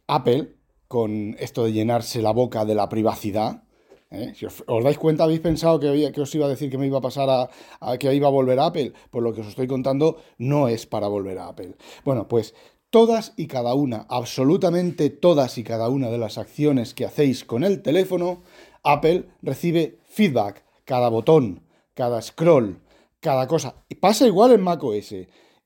Apple 0.07 0.56
con 0.89 1.37
esto 1.39 1.65
de 1.65 1.73
llenarse 1.73 2.23
la 2.23 2.33
boca 2.33 2.65
de 2.65 2.75
la 2.75 2.89
privacidad. 2.89 3.63
¿eh? 4.11 4.33
Si 4.35 4.47
os, 4.47 4.65
dais 4.83 4.99
cuenta, 4.99 5.25
habéis 5.25 5.41
pensado 5.41 5.81
que, 5.81 5.89
os 6.21 6.35
iba 6.35 6.47
a 6.47 6.49
decir 6.49 6.71
que 6.71 6.79
me 6.79 6.87
iba 6.87 6.99
a 6.99 7.03
pasar 7.03 7.29
a, 7.29 7.99
que 7.99 8.15
iba 8.15 8.29
a 8.29 8.31
volver 8.31 8.59
a 8.59 8.67
Apple. 8.67 8.93
Por 9.11 9.23
lo 9.23 9.33
que 9.33 9.41
os 9.41 9.49
estoy 9.49 9.67
contando, 9.67 10.19
no 10.39 10.69
es 10.69 10.87
para 10.87 11.09
volver 11.09 11.39
a 11.39 11.49
Apple. 11.49 11.75
Bueno, 12.05 12.29
pues 12.29 12.55
todas 12.91 13.33
y 13.37 13.47
cada 13.47 13.75
una, 13.75 14.07
absolutamente 14.09 15.11
todas 15.11 15.59
y 15.59 15.65
cada 15.65 15.89
una 15.89 16.09
de 16.09 16.19
las 16.19 16.39
acciones 16.39 16.95
que 16.95 17.05
hacéis 17.05 17.45
con 17.45 17.65
el 17.65 17.83
teléfono, 17.83 18.43
Apple 18.83 19.29
recibe 19.43 19.99
feedback. 20.05 20.65
Cada 20.85 21.09
botón, 21.09 21.63
cada 21.95 22.23
scroll, 22.23 22.79
cada 23.19 23.49
cosa. 23.49 23.75
Y 23.89 23.97
pasa 23.97 24.27
igual 24.27 24.53
en 24.53 24.63
macOS 24.63 25.15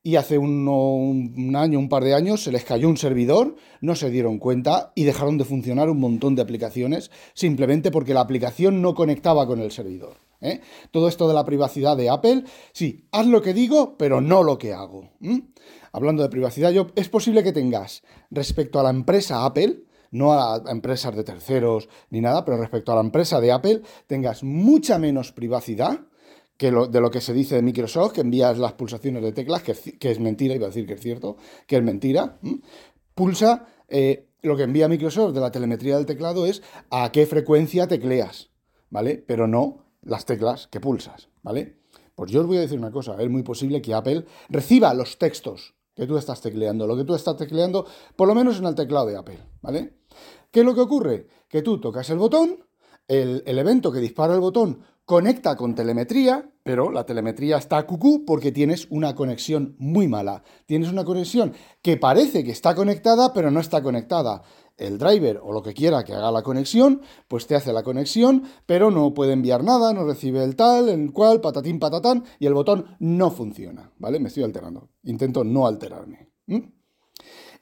y 0.02 0.16
hace 0.16 0.38
un, 0.38 1.52
año, 1.56 1.78
un 1.78 1.88
par 1.88 2.04
de 2.04 2.14
años, 2.14 2.42
se 2.42 2.52
les 2.52 2.64
cayó 2.64 2.88
un 2.88 2.96
servidor, 2.96 3.56
no 3.80 3.94
se 3.94 4.10
dieron 4.10 4.38
cuenta 4.38 4.92
y 4.94 5.04
dejaron 5.04 5.36
de 5.36 5.44
funcionar 5.44 5.90
un 5.90 6.00
montón 6.00 6.34
de 6.34 6.42
aplicaciones 6.42 7.10
simplemente 7.34 7.90
porque 7.90 8.14
la 8.14 8.20
aplicación 8.20 8.80
no 8.80 8.94
conectaba 8.94 9.46
con 9.46 9.60
el 9.60 9.70
servidor. 9.70 10.16
¿eh? 10.40 10.60
Todo 10.90 11.08
esto 11.08 11.28
de 11.28 11.34
la 11.34 11.44
privacidad 11.44 11.98
de 11.98 12.08
Apple, 12.08 12.44
sí, 12.72 13.04
haz 13.12 13.26
lo 13.26 13.42
que 13.42 13.52
digo, 13.52 13.96
pero 13.98 14.22
no 14.22 14.42
lo 14.42 14.56
que 14.56 14.72
hago. 14.72 15.10
Hablando 15.92 16.22
de 16.22 16.30
privacidad, 16.30 16.70
yo, 16.70 16.86
es 16.96 17.10
posible 17.10 17.42
que 17.42 17.52
tengas 17.52 18.02
respecto 18.30 18.80
a 18.80 18.82
la 18.82 18.90
empresa 18.90 19.44
Apple, 19.44 19.82
no 20.12 20.32
a 20.32 20.62
empresas 20.68 21.14
de 21.14 21.24
terceros 21.24 21.88
ni 22.08 22.22
nada, 22.22 22.44
pero 22.44 22.56
respecto 22.56 22.90
a 22.92 22.94
la 22.94 23.02
empresa 23.02 23.38
de 23.40 23.52
Apple, 23.52 23.82
tengas 24.06 24.42
mucha 24.42 24.98
menos 24.98 25.32
privacidad 25.32 26.00
de 26.60 27.00
lo 27.00 27.10
que 27.10 27.20
se 27.20 27.32
dice 27.32 27.54
de 27.54 27.62
Microsoft, 27.62 28.12
que 28.12 28.20
envías 28.20 28.58
las 28.58 28.74
pulsaciones 28.74 29.22
de 29.22 29.32
teclas, 29.32 29.62
que, 29.62 30.10
es 30.10 30.20
mentira, 30.20 30.54
iba 30.54 30.66
a 30.66 30.68
decir 30.68 30.86
que 30.86 30.94
es 30.94 31.00
cierto, 31.00 31.36
que 31.66 31.76
es 31.76 31.82
mentira, 31.82 32.38
pulsa, 33.14 33.66
eh, 33.88 34.28
lo 34.42 34.56
que 34.56 34.64
envía 34.64 34.88
Microsoft 34.88 35.32
de 35.32 35.40
la 35.40 35.50
telemetría 35.50 35.96
del 35.96 36.06
teclado 36.06 36.44
es 36.44 36.62
a 36.90 37.10
qué 37.12 37.26
frecuencia 37.26 37.88
tecleas, 37.88 38.50
¿vale? 38.90 39.22
Pero 39.26 39.46
no 39.46 39.86
las 40.02 40.26
teclas 40.26 40.66
que 40.66 40.80
pulsas, 40.80 41.28
¿vale? 41.42 41.78
Pues 42.14 42.30
yo 42.30 42.42
os 42.42 42.46
voy 42.46 42.58
a 42.58 42.60
decir 42.60 42.78
una 42.78 42.90
cosa, 42.90 43.16
es 43.18 43.30
muy 43.30 43.42
posible 43.42 43.80
que 43.80 43.94
Apple 43.94 44.26
reciba 44.50 44.92
los 44.92 45.16
textos 45.16 45.74
que 45.94 46.06
tú 46.06 46.18
estás 46.18 46.40
tecleando, 46.40 46.86
lo 46.86 46.96
que 46.96 47.04
tú 47.04 47.14
estás 47.14 47.36
tecleando, 47.36 47.86
por 48.16 48.28
lo 48.28 48.34
menos 48.34 48.58
en 48.58 48.66
el 48.66 48.74
teclado 48.74 49.06
de 49.06 49.16
Apple, 49.16 49.38
¿vale? 49.62 49.94
¿Qué 50.50 50.60
es 50.60 50.66
lo 50.66 50.74
que 50.74 50.80
ocurre? 50.80 51.26
Que 51.48 51.62
tú 51.62 51.80
tocas 51.80 52.08
el 52.10 52.18
botón, 52.18 52.64
el, 53.10 53.58
evento 53.58 53.90
que 53.90 53.98
dispara 53.98 54.34
el 54.34 54.40
botón 54.40 54.84
conecta 55.04 55.56
con 55.56 55.74
telemetría, 55.74 56.48
pero 56.62 56.92
la 56.92 57.04
telemetría 57.04 57.56
está 57.56 57.78
a 57.78 57.86
cucú 57.86 58.24
porque 58.24 58.52
tienes 58.52 58.86
una 58.90 59.16
conexión 59.16 59.74
muy 59.78 60.06
mala. 60.06 60.44
Tienes 60.66 60.90
una 60.90 61.04
conexión 61.04 61.52
que 61.82 61.96
parece 61.96 62.44
que 62.44 62.52
está 62.52 62.76
conectada, 62.76 63.32
pero 63.32 63.50
no 63.50 63.58
está 63.58 63.82
conectada. 63.82 64.42
El 64.76 64.96
driver 64.96 65.40
o 65.42 65.52
lo 65.52 65.60
que 65.60 65.74
quiera 65.74 66.04
que 66.04 66.14
haga 66.14 66.30
la 66.30 66.42
conexión, 66.42 67.02
pues 67.26 67.48
te 67.48 67.56
hace 67.56 67.72
la 67.72 67.82
conexión, 67.82 68.44
pero 68.66 68.92
no 68.92 69.12
puede 69.12 69.32
enviar 69.32 69.64
nada, 69.64 69.92
no 69.92 70.04
recibe 70.04 70.44
el 70.44 70.54
tal, 70.54 70.88
el 70.88 71.12
cual, 71.12 71.40
patatín, 71.40 71.80
patatán, 71.80 72.24
y 72.38 72.46
el 72.46 72.54
botón 72.54 72.96
no 73.00 73.32
funciona, 73.32 73.90
¿vale? 73.98 74.20
Me 74.20 74.28
estoy 74.28 74.44
alterando. 74.44 74.88
Intento 75.02 75.42
no 75.42 75.66
alterarme. 75.66 76.28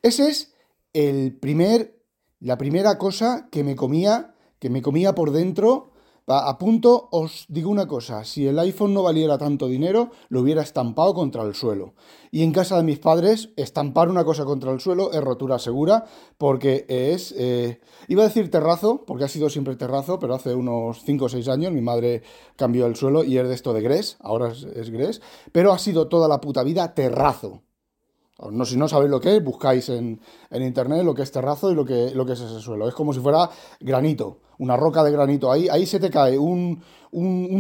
Ese 0.03 0.29
es 0.29 0.53
el 0.93 1.35
primer, 1.35 1.99
la 2.41 2.59
primera 2.59 2.99
cosa 2.99 3.49
que 3.51 3.65
me 3.65 3.75
comía, 3.75 4.35
que 4.59 4.71
me 4.71 4.83
comía 4.83 5.15
por 5.15 5.31
dentro 5.31 5.93
a 6.29 6.59
punto 6.59 7.09
os 7.11 7.47
digo 7.49 7.71
una 7.71 7.87
cosa, 7.87 8.23
si 8.25 8.47
el 8.47 8.59
iPhone 8.59 8.93
no 8.93 9.03
valiera 9.03 9.39
tanto 9.39 9.67
dinero, 9.67 10.11
lo 10.29 10.43
hubiera 10.43 10.61
estampado 10.63 11.15
contra 11.15 11.43
el 11.43 11.55
suelo. 11.55 11.95
Y 12.31 12.43
en 12.43 12.53
casa 12.53 12.77
de 12.77 12.83
mis 12.83 12.99
padres, 12.99 13.51
estampar 13.57 14.11
una 14.11 14.25
cosa 14.25 14.45
contra 14.45 14.71
el 14.71 14.81
suelo 14.81 15.11
es 15.13 15.23
rotura 15.23 15.59
segura, 15.59 16.05
porque 16.37 16.85
es, 16.89 17.35
eh, 17.39 17.81
iba 18.09 18.23
a 18.25 18.27
decir 18.27 18.51
terrazo, 18.51 19.05
porque 19.07 19.25
ha 19.25 19.29
sido 19.29 19.49
siempre 19.49 19.77
terrazo, 19.77 20.19
pero 20.19 20.35
hace 20.35 20.55
unos 20.55 21.03
5 21.03 21.25
o 21.25 21.29
6 21.31 21.49
años 21.49 21.73
mi 21.73 21.81
madre 21.81 22.23
cambió 22.57 22.85
el 22.85 22.97
suelo 22.97 23.25
y 23.25 23.39
es 23.39 23.49
de 23.49 23.55
esto 23.55 23.73
de 23.73 23.81
Gres, 23.81 24.19
ahora 24.21 24.49
es, 24.49 24.65
es 24.65 24.91
Gres, 24.91 25.23
pero 25.53 25.73
ha 25.73 25.79
sido 25.79 26.09
toda 26.09 26.29
la 26.29 26.43
puta 26.43 26.63
vida 26.63 26.95
terrazo. 26.95 27.63
No, 28.53 28.65
si 28.65 28.77
no 28.77 28.87
sabéis 28.87 29.11
lo 29.11 29.21
que 29.21 29.37
es, 29.37 29.45
buscáis 29.45 29.89
en, 29.89 30.21
internet 30.53 31.05
lo 31.05 31.13
que 31.13 31.23
es 31.23 31.33
terrazo 31.33 31.73
y 31.73 31.75
lo 31.75 31.85
que, 31.85 32.13
lo 32.15 32.25
que 32.25 32.35
es 32.35 32.41
ese 32.41 32.61
suelo. 32.61 32.89
Es 32.89 32.95
como 32.95 33.13
si 33.13 33.19
fuera 33.19 33.51
granito, 33.81 34.39
una 34.59 34.77
roca 34.77 35.03
de 35.03 35.11
granito. 35.11 35.51
Ahí, 35.51 35.69
ahí 35.69 35.87
se 35.87 35.99
te 35.99 36.09
cae 36.09 36.39
un, 36.39 36.81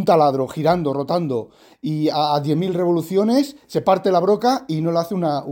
taladro 0.06 0.46
girando, 0.46 0.92
rotando, 0.92 1.50
y 1.82 2.08
a, 2.10 2.40
10.000 2.40 2.72
revoluciones 2.72 3.56
se 3.66 3.82
parte 3.82 4.12
la 4.12 4.20
broca 4.20 4.66
y 4.68 4.80
no 4.80 4.92
le 4.92 5.00
hace 5.00 5.14
una, 5.16 5.42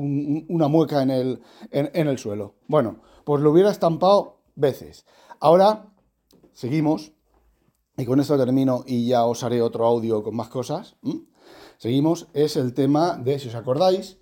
mueca 0.68 1.02
en 1.02 1.10
el, 1.10 1.42
en, 1.72 2.06
el, 2.06 2.18
suelo. 2.18 2.54
Bueno, 2.68 3.00
pues 3.24 3.42
lo 3.42 3.50
hubiera 3.50 3.70
estampado 3.70 4.42
veces. 4.54 5.06
Ahora, 5.40 5.92
seguimos, 6.52 7.12
y 7.96 8.04
con 8.04 8.20
esto 8.20 8.38
termino 8.38 8.84
y 8.86 9.08
ya 9.08 9.24
os 9.24 9.42
haré 9.42 9.60
otro 9.60 9.86
audio 9.86 10.22
con 10.22 10.36
más 10.36 10.48
cosas. 10.48 10.94
Seguimos, 11.78 12.28
es 12.32 12.56
el 12.56 12.74
tema 12.74 13.16
de, 13.16 13.40
si 13.40 13.48
os 13.48 13.56
acordáis, 13.56 14.18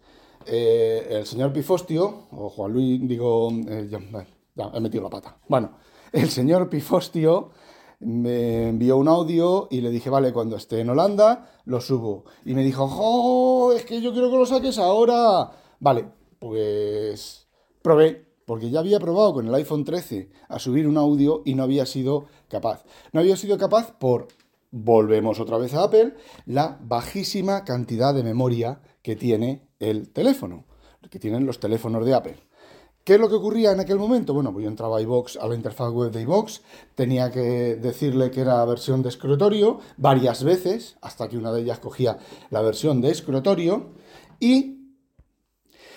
eh, 0.46 1.06
el 1.10 1.26
señor 1.26 1.52
Pifostio, 1.52 2.28
o 2.30 2.48
Juan 2.50 2.72
Luis, 2.72 3.00
digo, 3.06 3.50
eh, 3.68 3.88
ya, 3.90 4.70
he 4.74 4.80
metido 4.80 5.02
la 5.02 5.10
pata. 5.10 5.38
Bueno, 5.48 5.72
el 6.12 6.28
señor 6.28 6.68
Pifostio 6.68 7.50
me 8.00 8.68
envió 8.68 8.96
un 8.96 9.08
audio 9.08 9.68
y 9.70 9.80
le 9.80 9.90
dije, 9.90 10.10
vale, 10.10 10.32
cuando 10.32 10.56
esté 10.56 10.80
en 10.80 10.90
Holanda, 10.90 11.50
lo 11.64 11.80
subo. 11.80 12.24
Y 12.44 12.54
me 12.54 12.62
dijo, 12.62 12.88
¡oh! 12.90 13.72
Es 13.72 13.84
que 13.84 14.00
yo 14.00 14.12
quiero 14.12 14.30
que 14.30 14.36
lo 14.36 14.46
saques 14.46 14.78
ahora. 14.78 15.50
Vale, 15.80 16.06
pues 16.38 17.48
probé, 17.82 18.26
porque 18.46 18.70
ya 18.70 18.80
había 18.80 19.00
probado 19.00 19.34
con 19.34 19.46
el 19.46 19.54
iPhone 19.54 19.84
13 19.84 20.30
a 20.48 20.58
subir 20.58 20.86
un 20.86 20.96
audio 20.96 21.42
y 21.44 21.54
no 21.54 21.62
había 21.62 21.86
sido 21.86 22.26
capaz. 22.48 22.84
No 23.12 23.20
había 23.20 23.36
sido 23.36 23.58
capaz 23.58 23.92
por, 23.98 24.28
volvemos 24.70 25.40
otra 25.40 25.58
vez 25.58 25.74
a 25.74 25.84
Apple, 25.84 26.14
la 26.46 26.78
bajísima 26.82 27.64
cantidad 27.64 28.14
de 28.14 28.22
memoria 28.22 28.80
que 29.04 29.16
tiene 29.16 29.68
el 29.78 30.08
teléfono, 30.08 30.64
que 31.10 31.18
tienen 31.18 31.44
los 31.44 31.60
teléfonos 31.60 32.06
de 32.06 32.14
Apple. 32.14 32.36
¿Qué 33.04 33.16
es 33.16 33.20
lo 33.20 33.28
que 33.28 33.34
ocurría 33.34 33.72
en 33.72 33.80
aquel 33.80 33.98
momento? 33.98 34.32
Bueno, 34.32 34.50
pues 34.50 34.64
yo 34.64 34.70
entraba 34.70 34.96
a 34.96 35.02
iVox, 35.02 35.36
a 35.36 35.46
la 35.46 35.54
interfaz 35.54 35.92
web 35.92 36.10
de 36.10 36.22
iVox, 36.22 36.62
tenía 36.94 37.30
que 37.30 37.76
decirle 37.76 38.30
que 38.30 38.40
era 38.40 38.64
versión 38.64 39.02
de 39.02 39.10
escritorio 39.10 39.78
varias 39.98 40.42
veces, 40.42 40.96
hasta 41.02 41.28
que 41.28 41.36
una 41.36 41.52
de 41.52 41.60
ellas 41.60 41.80
cogía 41.80 42.16
la 42.48 42.62
versión 42.62 43.02
de 43.02 43.10
escritorio, 43.10 43.90
y 44.40 44.96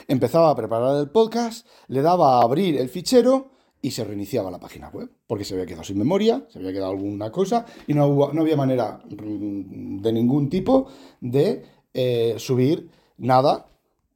empezaba 0.09 0.49
a 0.49 0.55
preparar 0.57 0.97
el 0.97 1.09
podcast, 1.09 1.65
le 1.87 2.01
daba 2.01 2.39
a 2.39 2.41
abrir 2.41 2.75
el 2.75 2.89
fichero 2.89 3.51
y 3.81 3.91
se 3.91 4.03
reiniciaba 4.03 4.51
la 4.51 4.59
página 4.59 4.89
web, 4.89 5.09
porque 5.27 5.45
se 5.45 5.53
había 5.53 5.65
quedado 5.65 5.85
sin 5.85 5.97
memoria, 5.97 6.45
se 6.49 6.59
había 6.59 6.73
quedado 6.73 6.91
alguna 6.91 7.31
cosa 7.31 7.65
y 7.87 7.93
no, 7.93 8.33
no 8.33 8.41
había 8.41 8.57
manera 8.57 8.99
mm, 9.09 10.01
de 10.01 10.11
ningún 10.11 10.49
tipo 10.49 10.87
de 11.21 11.63
eh, 11.93 12.35
subir 12.37 12.96
nada 13.17 13.69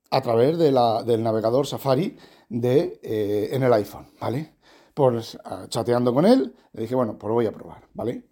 a 0.09 0.21
través 0.21 0.57
de 0.57 0.71
la, 0.71 1.03
del 1.03 1.23
navegador 1.23 1.65
Safari 1.67 2.17
de, 2.49 2.99
eh, 3.01 3.49
en 3.51 3.63
el 3.63 3.73
iPhone, 3.73 4.07
¿vale? 4.19 4.55
Pues 4.93 5.37
ah, 5.45 5.65
chateando 5.69 6.13
con 6.13 6.25
él, 6.25 6.53
le 6.73 6.81
dije, 6.81 6.95
bueno, 6.95 7.17
pues 7.17 7.31
voy 7.31 7.45
a 7.45 7.51
probar, 7.51 7.87
¿vale? 7.93 8.27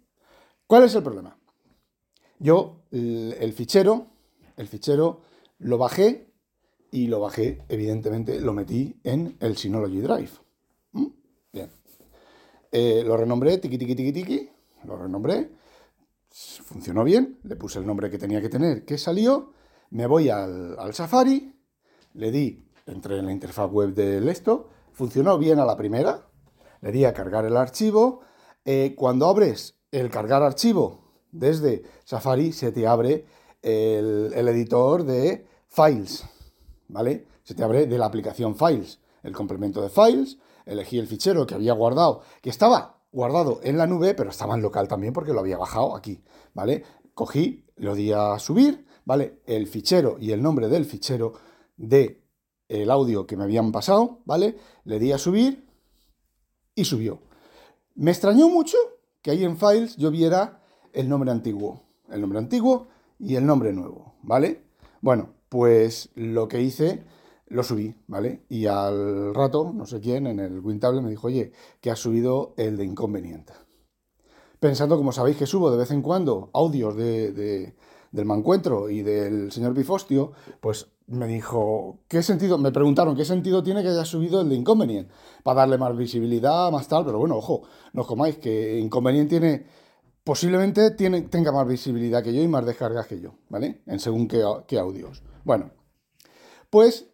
¿Cuál 0.66 0.84
es 0.84 0.94
el 0.94 1.02
problema? 1.02 1.36
Yo 2.38 2.82
el 2.90 3.52
fichero, 3.52 4.06
el 4.56 4.66
fichero 4.66 5.20
lo 5.58 5.78
bajé 5.78 6.32
y 6.90 7.06
lo 7.06 7.20
bajé, 7.20 7.62
evidentemente, 7.68 8.40
lo 8.40 8.52
metí 8.52 9.00
en 9.04 9.36
el 9.40 9.56
Synology 9.56 10.00
Drive. 10.00 10.30
Bien. 11.52 11.70
Eh, 12.72 13.02
lo 13.04 13.16
renombré, 13.16 13.58
tiki 13.58 13.76
tiki 13.78 13.94
tiki 13.94 14.12
tiki, 14.12 14.50
lo 14.84 14.96
renombré, 14.96 15.50
funcionó 16.30 17.04
bien, 17.04 17.38
le 17.42 17.56
puse 17.56 17.78
el 17.78 17.86
nombre 17.86 18.10
que 18.10 18.18
tenía 18.18 18.40
que 18.40 18.48
tener, 18.48 18.84
que 18.84 18.96
salió, 18.96 19.52
me 19.90 20.06
voy 20.06 20.28
al, 20.28 20.76
Safari, 20.92 21.54
le 22.14 22.30
di, 22.30 22.64
entré 22.86 23.18
en 23.18 23.26
la 23.26 23.32
interfaz 23.32 23.70
web 23.70 23.94
del 23.94 24.28
esto, 24.28 24.68
funcionó 24.92 25.38
bien 25.38 25.58
a 25.58 25.64
la 25.64 25.76
primera, 25.76 26.28
le 26.80 26.92
di 26.92 27.04
a 27.04 27.12
cargar 27.12 27.44
el 27.44 27.56
archivo, 27.56 28.22
eh, 28.64 28.94
cuando 28.96 29.28
abres 29.28 29.78
el 29.90 30.10
cargar 30.10 30.42
archivo 30.42 31.00
desde 31.32 31.84
Safari 32.04 32.52
se 32.52 32.72
te 32.72 32.86
abre 32.86 33.26
el 33.62 34.48
editor 34.48 35.04
de 35.04 35.46
files. 35.68 36.24
¿vale? 36.90 37.26
Se 37.42 37.54
te 37.54 37.64
abre 37.64 37.86
de 37.86 37.98
la 37.98 38.06
aplicación 38.06 38.56
Files, 38.56 39.00
el 39.22 39.32
complemento 39.32 39.80
de 39.80 39.88
Files, 39.88 40.38
elegí 40.66 40.98
el 40.98 41.06
fichero 41.06 41.46
que 41.46 41.54
había 41.54 41.72
guardado, 41.72 42.22
que 42.42 42.50
estaba 42.50 42.98
guardado 43.12 43.60
en 43.62 43.78
la 43.78 43.86
nube, 43.86 44.14
pero 44.14 44.30
estaba 44.30 44.54
en 44.54 44.62
local 44.62 44.88
también 44.88 45.12
porque 45.12 45.32
lo 45.32 45.40
había 45.40 45.58
bajado 45.58 45.96
aquí, 45.96 46.22
¿vale? 46.54 46.84
Cogí, 47.14 47.64
lo 47.76 47.94
di 47.94 48.12
a 48.12 48.38
subir, 48.38 48.86
¿vale? 49.04 49.40
El 49.46 49.66
fichero 49.66 50.16
y 50.20 50.32
el 50.32 50.42
nombre 50.42 50.68
del 50.68 50.84
fichero 50.84 51.34
de 51.76 52.22
el 52.68 52.90
audio 52.90 53.26
que 53.26 53.36
me 53.36 53.44
habían 53.44 53.72
pasado, 53.72 54.20
¿vale? 54.24 54.56
Le 54.84 54.98
di 54.98 55.12
a 55.12 55.18
subir 55.18 55.66
y 56.74 56.84
subió. 56.84 57.20
Me 57.94 58.12
extrañó 58.12 58.48
mucho 58.48 58.76
que 59.22 59.32
ahí 59.32 59.44
en 59.44 59.56
Files 59.56 59.96
yo 59.96 60.10
viera 60.10 60.62
el 60.92 61.08
nombre 61.08 61.30
antiguo, 61.30 61.82
el 62.08 62.20
nombre 62.20 62.38
antiguo 62.38 62.88
y 63.18 63.36
el 63.36 63.44
nombre 63.44 63.72
nuevo, 63.72 64.14
¿vale? 64.22 64.62
Bueno, 65.00 65.34
pues 65.48 66.10
lo 66.14 66.48
que 66.48 66.62
hice, 66.62 67.04
lo 67.48 67.62
subí, 67.64 67.94
¿vale? 68.06 68.44
Y 68.48 68.66
al 68.66 69.34
rato, 69.34 69.72
no 69.74 69.84
sé 69.84 70.00
quién, 70.00 70.26
en 70.26 70.38
el 70.38 70.60
Wintable 70.60 71.02
me 71.02 71.10
dijo, 71.10 71.26
oye, 71.26 71.52
que 71.80 71.90
has 71.90 71.98
subido 71.98 72.54
el 72.56 72.76
de 72.76 72.84
inconveniente. 72.84 73.52
Pensando, 74.60 74.96
como 74.96 75.12
sabéis 75.12 75.36
que 75.36 75.46
subo 75.46 75.70
de 75.70 75.78
vez 75.78 75.90
en 75.90 76.02
cuando 76.02 76.50
audios 76.52 76.94
de, 76.94 77.74
del 78.10 78.24
mancuentro 78.24 78.90
y 78.90 79.02
del 79.02 79.52
señor 79.52 79.74
Bifostio, 79.74 80.32
pues 80.60 80.88
me 81.06 81.26
dijo, 81.26 82.00
¿qué 82.08 82.22
sentido? 82.22 82.58
Me 82.58 82.72
preguntaron, 82.72 83.16
¿qué 83.16 83.24
sentido 83.24 83.62
tiene 83.62 83.82
que 83.82 83.88
haya 83.88 84.04
subido 84.04 84.40
el 84.40 84.48
de 84.48 84.56
Inconvenient? 84.56 85.10
Para 85.42 85.60
darle 85.60 85.78
más 85.78 85.96
visibilidad, 85.96 86.70
más 86.70 86.88
tal, 86.88 87.04
pero 87.04 87.18
bueno, 87.18 87.36
ojo, 87.36 87.62
no 87.92 88.02
os 88.02 88.06
comáis, 88.06 88.38
que 88.38 88.78
Inconvenient 88.78 89.28
tiene 89.28 89.66
posiblemente 90.24 90.92
tiene, 90.92 91.22
tenga 91.22 91.52
más 91.52 91.66
visibilidad 91.66 92.22
que 92.22 92.32
yo 92.32 92.42
y 92.42 92.48
más 92.48 92.64
descargas 92.64 93.06
que 93.06 93.20
yo, 93.20 93.34
¿vale? 93.48 93.82
En 93.86 93.98
según 93.98 94.28
qué, 94.28 94.44
qué 94.66 94.78
audios. 94.78 95.22
Bueno, 95.44 95.72
pues 96.68 97.10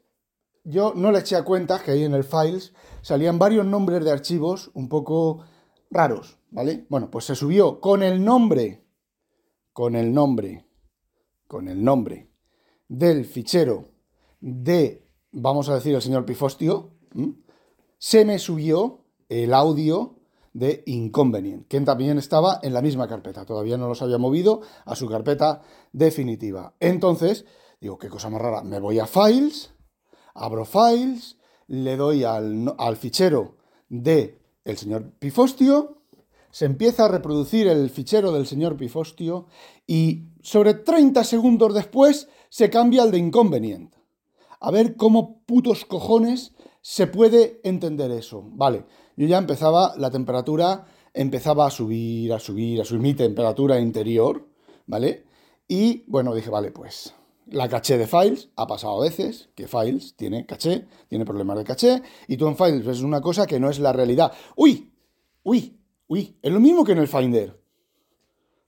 yo 0.65 0.93
no 0.95 1.13
le 1.13 1.21
eché 1.21 1.37
a 1.37 1.45
cuenta 1.45 1.83
que 1.83 1.93
ahí 1.93 2.05
en 2.05 2.15
el 2.15 2.25
files 2.25 2.75
salían 3.03 3.39
varios 3.39 3.65
nombres 3.65 4.05
de 4.05 4.11
archivos 4.11 4.71
un 4.75 4.89
poco 4.89 5.45
raros, 5.91 6.39
¿vale? 6.51 6.87
Bueno, 6.89 7.11
pues 7.11 7.25
se 7.25 7.35
subió 7.35 7.81
con 7.81 8.03
el 8.03 8.25
nombre, 8.25 8.85
con 9.73 9.95
el 9.95 10.13
nombre, 10.13 10.66
con 11.47 11.69
el 11.69 11.83
nombre 11.83 12.31
del 12.89 13.25
fichero 13.25 13.89
de, 14.41 15.07
vamos 15.33 15.69
a 15.69 15.75
decir, 15.75 15.95
el 15.95 16.03
señor 16.03 16.25
Pifostio, 16.25 16.93
se 17.99 18.25
me 18.25 18.39
subió 18.39 19.05
el 19.29 19.55
audio 19.55 20.17
de 20.53 20.83
Inconvenient, 20.87 21.67
que 21.69 21.81
también 21.81 22.19
estaba 22.19 22.61
en 22.63 22.73
la 22.73 22.83
misma 22.83 23.09
carpeta, 23.09 23.45
todavía 23.45 23.77
no 23.77 23.89
los 23.89 24.03
había 24.03 24.19
movido 24.19 24.63
a 24.85 24.97
su 24.97 25.09
carpeta 25.09 25.63
definitiva. 25.93 26.75
Entonces, 26.81 27.45
Digo, 27.81 27.99
qué 27.99 28.09
cosa 28.09 28.31
más 28.31 28.41
rara. 28.41 28.63
Me 28.63 28.81
voy 28.81 28.99
a 28.99 29.07
Files, 29.07 29.71
abro 30.35 30.65
Files, 30.65 31.37
le 31.69 31.97
doy 31.97 32.25
al, 32.25 32.97
fichero 32.97 33.57
de 33.89 34.41
el 34.65 34.79
señor 34.79 35.11
Pifostio, 35.19 35.96
se 36.57 36.65
empieza 36.65 37.05
a 37.05 37.09
reproducir 37.09 37.69
el 37.69 37.91
fichero 37.91 38.33
del 38.33 38.47
señor 38.47 38.79
Pifostio 38.79 39.45
y 39.87 40.23
sobre 40.41 40.73
30 40.73 41.23
segundos 41.23 41.75
después 41.75 42.31
se 42.49 42.71
cambia 42.71 43.03
al 43.03 43.11
de 43.11 43.19
Inconvenient. 43.19 43.95
A 44.61 44.71
ver 44.71 44.97
cómo 44.97 45.43
putos 45.45 45.85
cojones 45.85 46.55
se 46.81 47.09
puede 47.09 47.61
entender 47.63 48.11
eso. 48.11 48.43
Vale, 48.53 48.87
yo 49.19 49.27
ya 49.27 49.37
empezaba, 49.37 49.93
la 49.99 50.11
temperatura 50.11 50.87
empezaba 51.13 51.67
a 51.67 51.71
subir, 51.71 52.33
a 52.33 52.41
subir, 52.41 52.81
a 52.81 52.87
subir 52.87 53.03
mi 53.03 53.13
temperatura 53.13 53.79
interior, 53.79 54.49
¿vale? 54.87 55.27
Y 55.69 56.05
bueno, 56.07 56.35
dije, 56.35 56.49
vale, 56.49 56.71
pues 56.71 57.13
la 57.49 57.69
caché 57.69 57.99
de 57.99 58.07
Files 58.07 58.49
ha 58.57 58.67
pasado 58.67 58.97
a 58.97 59.05
veces 59.05 59.51
que 59.55 59.69
Files 59.69 60.17
tiene 60.17 60.47
caché, 60.47 60.87
tiene 61.09 61.27
problemas 61.27 61.59
de 61.59 61.65
caché, 61.65 62.03
y 62.29 62.39
tú 62.39 62.49
en 62.49 62.57
Files 62.57 62.83
ves 62.83 63.03
una 63.03 63.21
cosa 63.21 63.47
que 63.47 63.61
no 63.61 63.69
es 63.69 63.79
la 63.79 63.93
realidad. 63.93 64.33
¡Uy! 64.57 64.91
¡Uy! 65.43 65.77
¡Uy! 66.09 66.39
Es 66.41 66.53
lo 66.53 66.61
mismo 66.61 66.85
que 66.85 66.93
en 66.93 66.99
el 66.99 67.09
Finder. 67.09 67.61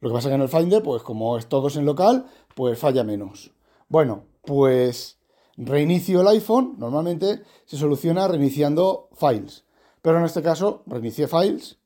Lo 0.00 0.08
que 0.08 0.14
pasa 0.14 0.28
es 0.28 0.32
que 0.32 0.34
en 0.34 0.42
el 0.42 0.48
Finder, 0.48 0.82
pues 0.82 1.02
como 1.02 1.38
es 1.38 1.48
todo 1.48 1.68
en 1.68 1.84
local, 1.84 2.26
pues 2.54 2.78
falla 2.78 3.04
menos. 3.04 3.52
Bueno, 3.88 4.24
pues 4.42 5.18
reinicio 5.56 6.20
el 6.20 6.28
iPhone, 6.28 6.74
normalmente 6.78 7.42
se 7.64 7.76
soluciona 7.76 8.26
reiniciando 8.28 9.08
Files. 9.12 9.64
Pero 10.02 10.18
en 10.18 10.24
este 10.24 10.42
caso, 10.42 10.82
reinicié 10.86 11.28
Files 11.28 11.78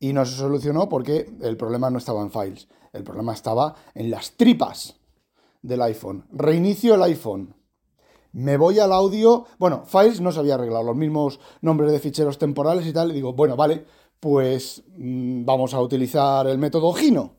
y 0.00 0.12
no 0.12 0.24
se 0.24 0.36
solucionó 0.36 0.88
porque 0.88 1.30
el 1.42 1.56
problema 1.56 1.90
no 1.90 1.98
estaba 1.98 2.22
en 2.22 2.30
Files. 2.30 2.68
El 2.92 3.04
problema 3.04 3.34
estaba 3.34 3.74
en 3.94 4.10
las 4.10 4.32
tripas 4.32 4.96
del 5.62 5.82
iPhone. 5.82 6.26
Reinicio 6.32 6.94
el 6.94 7.02
iPhone. 7.02 7.54
Me 8.32 8.56
voy 8.56 8.78
al 8.78 8.92
audio. 8.92 9.46
Bueno, 9.58 9.84
Files 9.84 10.20
no 10.20 10.32
se 10.32 10.40
había 10.40 10.54
arreglado, 10.54 10.84
los 10.84 10.96
mismos 10.96 11.40
nombres 11.60 11.92
de 11.92 11.98
ficheros 11.98 12.38
temporales 12.38 12.86
y 12.86 12.92
tal. 12.92 13.10
Y 13.10 13.14
digo, 13.14 13.32
bueno, 13.32 13.56
vale, 13.56 13.84
pues 14.20 14.82
mm, 14.96 15.44
vamos 15.44 15.74
a 15.74 15.80
utilizar 15.80 16.46
el 16.46 16.58
método 16.58 16.92
Gino. 16.92 17.36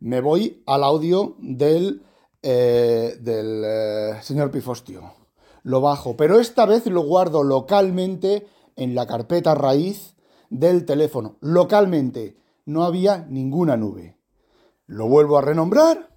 Me 0.00 0.20
voy 0.20 0.62
al 0.66 0.84
audio 0.84 1.36
del, 1.38 2.02
eh, 2.42 3.16
del 3.20 3.62
eh, 3.64 4.22
señor 4.22 4.50
Pifostio. 4.50 5.14
Lo 5.62 5.80
bajo, 5.80 6.16
pero 6.16 6.40
esta 6.40 6.66
vez 6.66 6.86
lo 6.86 7.02
guardo 7.02 7.42
localmente 7.42 8.46
en 8.76 8.94
la 8.94 9.06
carpeta 9.06 9.54
raíz 9.54 10.16
del 10.50 10.84
teléfono. 10.84 11.36
Localmente. 11.40 12.36
No 12.66 12.84
había 12.84 13.26
ninguna 13.28 13.76
nube. 13.76 14.16
Lo 14.86 15.06
vuelvo 15.06 15.36
a 15.36 15.42
renombrar 15.42 16.14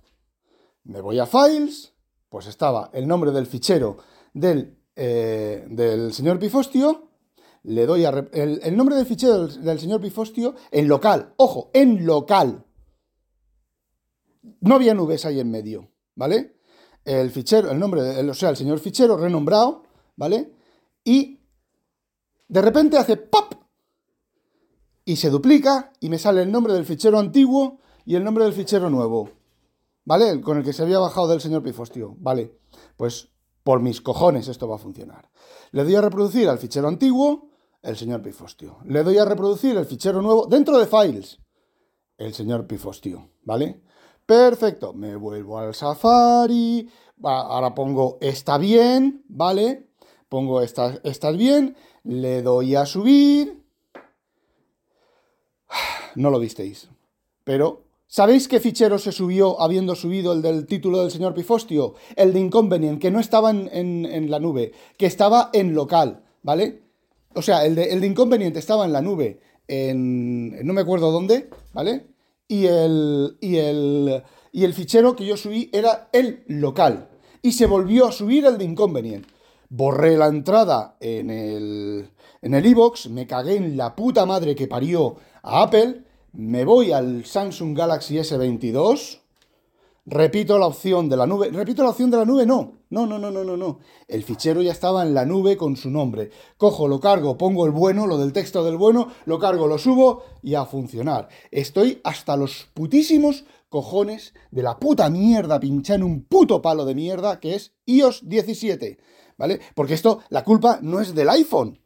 me 0.87 1.01
voy 1.01 1.19
a 1.19 1.25
Files, 1.25 1.93
pues 2.29 2.47
estaba 2.47 2.89
el 2.93 3.07
nombre 3.07 3.31
del 3.31 3.45
fichero 3.45 3.97
del, 4.33 4.77
eh, 4.95 5.65
del 5.69 6.13
señor 6.13 6.39
Pifostio, 6.39 7.06
le 7.67 7.85
doy 7.85 8.05
a 8.05 8.27
el, 8.31 8.77
nombre 8.77 8.95
del 8.95 9.05
fichero 9.05 9.47
del, 9.47 9.79
señor 9.79 9.99
Pifostio 10.01 10.55
en 10.71 10.87
local, 10.87 11.33
ojo, 11.35 11.69
en 11.73 12.05
local. 12.05 12.65
No 14.61 14.75
había 14.75 14.93
nubes 14.93 15.25
ahí 15.25 15.39
en 15.39 15.51
medio, 15.51 15.91
¿vale? 16.15 16.61
El 17.03 17.29
fichero, 17.29 17.69
el 17.71 17.77
nombre, 17.77 18.01
o 18.01 18.33
sea, 18.33 18.49
el 18.49 18.57
señor 18.57 18.79
fichero 18.79 19.17
renombrado, 19.17 19.83
¿vale? 20.15 20.53
Y 21.03 21.41
de 22.47 22.61
repente 22.61 22.97
hace 22.97 23.17
pop 23.17 23.53
y 25.03 25.17
se 25.17 25.29
duplica 25.29 25.91
y 25.99 26.07
me 26.09 26.19
sale 26.19 26.43
el 26.43 26.51
nombre 26.51 26.73
del 26.73 26.85
fichero 26.85 27.19
antiguo 27.19 27.79
y 28.05 28.15
el 28.15 28.23
nombre 28.23 28.45
del 28.45 28.53
fichero 28.53 28.89
nuevo. 28.89 29.29
¿vale? 30.07 30.39
Con 30.39 30.57
el 30.57 30.63
que 30.63 30.71
se 30.71 30.83
había 30.83 30.99
bajado 30.99 31.27
del 31.27 31.41
señor 31.41 31.63
Pifostio, 31.63 32.15
¿vale? 32.19 32.57
Pues 32.95 33.27
por 33.63 33.81
mis 33.81 33.99
cojones 33.99 34.47
esto 34.47 34.65
va 34.65 34.77
a 34.77 34.79
funcionar. 34.79 35.29
Le 35.71 35.83
doy 35.83 35.95
a 35.95 36.01
reproducir 36.01 36.47
al 36.47 36.59
fichero 36.59 36.87
antiguo, 36.87 37.46
el 37.87 37.95
señor 37.95 38.21
Pifostio. 38.21 38.77
Le 38.85 39.01
doy 39.01 39.17
a 39.17 39.25
reproducir 39.25 39.77
el 39.77 39.85
fichero 39.85 40.21
nuevo 40.21 40.45
dentro 40.45 40.77
de 40.77 40.85
files, 40.85 41.39
el 42.17 42.33
señor 42.33 42.67
Pifostio, 42.67 43.29
¿vale? 43.43 43.81
Perfecto, 44.25 44.93
me 44.93 45.15
vuelvo 45.15 45.57
al 45.57 45.73
Safari, 45.73 46.89
ahora 47.23 47.73
pongo 47.73 48.17
está 48.19 48.57
bien, 48.57 49.23
¿vale? 49.29 49.87
Pongo 50.27 50.61
está, 50.61 50.99
está 51.03 51.31
bien, 51.31 51.77
le 52.03 52.41
doy 52.41 52.75
a 52.75 52.85
subir. 52.85 53.63
No 56.15 56.29
lo 56.29 56.39
visteis, 56.39 56.89
pero 57.43 57.87
¿Sabéis 58.09 58.47
qué 58.47 58.61
fichero 58.61 58.99
se 58.99 59.11
subió 59.11 59.61
habiendo 59.61 59.93
subido 59.93 60.31
el 60.31 60.41
del 60.41 60.65
título 60.65 61.01
del 61.01 61.11
señor 61.11 61.33
Pifostio? 61.33 61.95
El 62.15 62.31
de 62.31 62.39
Inconvenient, 62.39 63.01
que 63.01 63.11
no 63.11 63.19
estaba 63.19 63.51
en, 63.51 64.31
la 64.31 64.39
nube, 64.39 64.71
que 64.97 65.05
estaba 65.05 65.49
en 65.51 65.75
local, 65.75 66.23
¿vale? 66.41 66.86
O 67.37 67.41
sea, 67.41 67.65
el 67.65 67.75
de, 67.75 67.91
el 67.93 68.01
de 68.01 68.07
Inconvenient 68.07 68.57
estaba 68.57 68.85
en 68.85 68.93
la 68.93 69.01
nube, 69.01 69.39
en, 69.67 70.65
no 70.65 70.73
me 70.73 70.81
acuerdo 70.81 71.11
dónde, 71.11 71.49
¿vale? 71.73 72.07
Y 72.47 72.65
el, 72.65 73.37
y, 73.41 73.57
el, 73.57 74.23
y 74.51 74.63
el 74.63 74.73
fichero 74.73 75.15
que 75.15 75.25
yo 75.25 75.37
subí 75.37 75.69
era 75.73 76.09
el 76.11 76.43
local. 76.47 77.09
Y 77.41 77.51
se 77.53 77.65
volvió 77.65 78.07
a 78.07 78.11
subir 78.11 78.45
el 78.45 78.57
de 78.57 78.65
Inconvenient. 78.65 79.27
Borré 79.69 80.17
la 80.17 80.27
entrada 80.27 80.97
en 80.99 81.29
el 81.29 82.09
en 82.41 82.53
el 82.53 82.65
iBox, 82.65 83.09
me 83.09 83.27
cagué 83.27 83.55
en 83.55 83.75
la 83.75 83.95
puta 83.95 84.25
madre 84.25 84.55
que 84.55 84.67
parió 84.67 85.17
a 85.41 85.63
Apple 85.63 86.03
me 86.37 86.65
voy 86.65 86.91
al 86.91 87.25
Samsung 87.25 87.75
Galaxy 87.75 88.17
S22, 88.17 89.21
repito 90.05 90.59
la 90.59 90.67
opción 90.67 91.09
de 91.09 91.17
la 91.17 91.25
nube, 91.25 91.49
repito 91.49 91.83
la 91.83 91.89
opción 91.89 92.11
de 92.11 92.17
la 92.17 92.25
nube, 92.25 92.45
no, 92.45 92.76
no, 92.89 93.05
no, 93.05 93.19
no, 93.19 93.31
no, 93.31 93.43
no, 93.43 93.57
no, 93.57 93.79
el 94.07 94.23
fichero 94.23 94.61
ya 94.61 94.71
estaba 94.71 95.03
en 95.03 95.13
la 95.13 95.25
nube 95.25 95.57
con 95.57 95.75
su 95.75 95.89
nombre, 95.89 96.29
cojo, 96.57 96.87
lo 96.87 96.99
cargo, 96.99 97.37
pongo 97.37 97.65
el 97.65 97.71
bueno, 97.71 98.07
lo 98.07 98.17
del 98.17 98.33
texto 98.33 98.63
del 98.63 98.77
bueno, 98.77 99.09
lo 99.25 99.39
cargo, 99.39 99.67
lo 99.67 99.77
subo 99.77 100.23
y 100.41 100.55
a 100.55 100.65
funcionar. 100.65 101.27
Estoy 101.51 101.99
hasta 102.03 102.37
los 102.37 102.69
putísimos 102.73 103.45
cojones 103.69 104.33
de 104.51 104.63
la 104.63 104.79
puta 104.79 105.09
mierda 105.09 105.59
pinchada 105.59 105.97
en 105.97 106.03
un 106.03 106.23
puto 106.23 106.61
palo 106.61 106.85
de 106.85 106.95
mierda 106.95 107.39
que 107.39 107.55
es 107.55 107.73
iOS 107.85 108.27
17, 108.27 108.97
¿vale? 109.37 109.59
Porque 109.75 109.93
esto, 109.93 110.21
la 110.29 110.43
culpa 110.43 110.79
no 110.81 111.01
es 111.01 111.13
del 111.13 111.29
iPhone. 111.29 111.79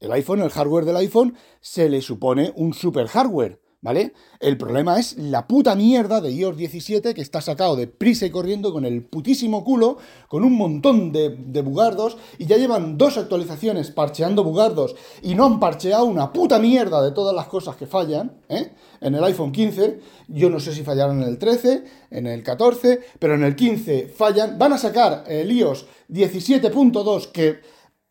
El 0.00 0.12
iPhone, 0.12 0.40
el 0.40 0.50
hardware 0.50 0.84
del 0.84 0.96
iPhone, 0.96 1.36
se 1.60 1.88
le 1.88 2.02
supone 2.02 2.52
un 2.56 2.74
super 2.74 3.06
hardware. 3.06 3.61
¿Vale? 3.82 4.14
El 4.38 4.56
problema 4.56 4.98
es 4.98 5.18
la 5.18 5.48
puta 5.48 5.74
mierda 5.74 6.20
de 6.20 6.30
iOS 6.30 6.56
17 6.56 7.14
que 7.14 7.20
está 7.20 7.40
sacado 7.40 7.74
de 7.74 7.88
prisa 7.88 8.24
y 8.24 8.30
corriendo 8.30 8.72
con 8.72 8.84
el 8.84 9.02
putísimo 9.02 9.64
culo, 9.64 9.98
con 10.28 10.44
un 10.44 10.56
montón 10.56 11.12
de, 11.12 11.62
bugardos, 11.62 12.16
y 12.38 12.46
ya 12.46 12.56
llevan 12.56 12.96
dos 12.96 13.18
actualizaciones 13.18 13.90
parcheando 13.90 14.44
bugardos 14.44 14.94
y 15.20 15.34
no 15.34 15.44
han 15.44 15.60
parcheado 15.60 16.04
una 16.04 16.32
puta 16.32 16.60
mierda 16.60 17.02
de 17.02 17.10
todas 17.10 17.34
las 17.34 17.46
cosas 17.46 17.76
que 17.76 17.86
fallan, 17.86 18.40
¿eh? 18.48 18.72
En 19.00 19.16
el 19.16 19.24
iPhone 19.24 19.50
15, 19.50 19.98
yo 20.28 20.48
no 20.48 20.60
sé 20.60 20.72
si 20.72 20.84
fallaron 20.84 21.20
en 21.20 21.28
el 21.28 21.36
13, 21.36 21.84
en 22.10 22.28
el 22.28 22.44
14, 22.44 23.00
pero 23.18 23.34
en 23.34 23.42
el 23.42 23.56
15 23.56 24.06
fallan. 24.06 24.56
Van 24.58 24.72
a 24.72 24.78
sacar 24.78 25.24
el 25.26 25.50
iOS 25.50 25.86
17.2 26.08 27.32
que, 27.32 27.60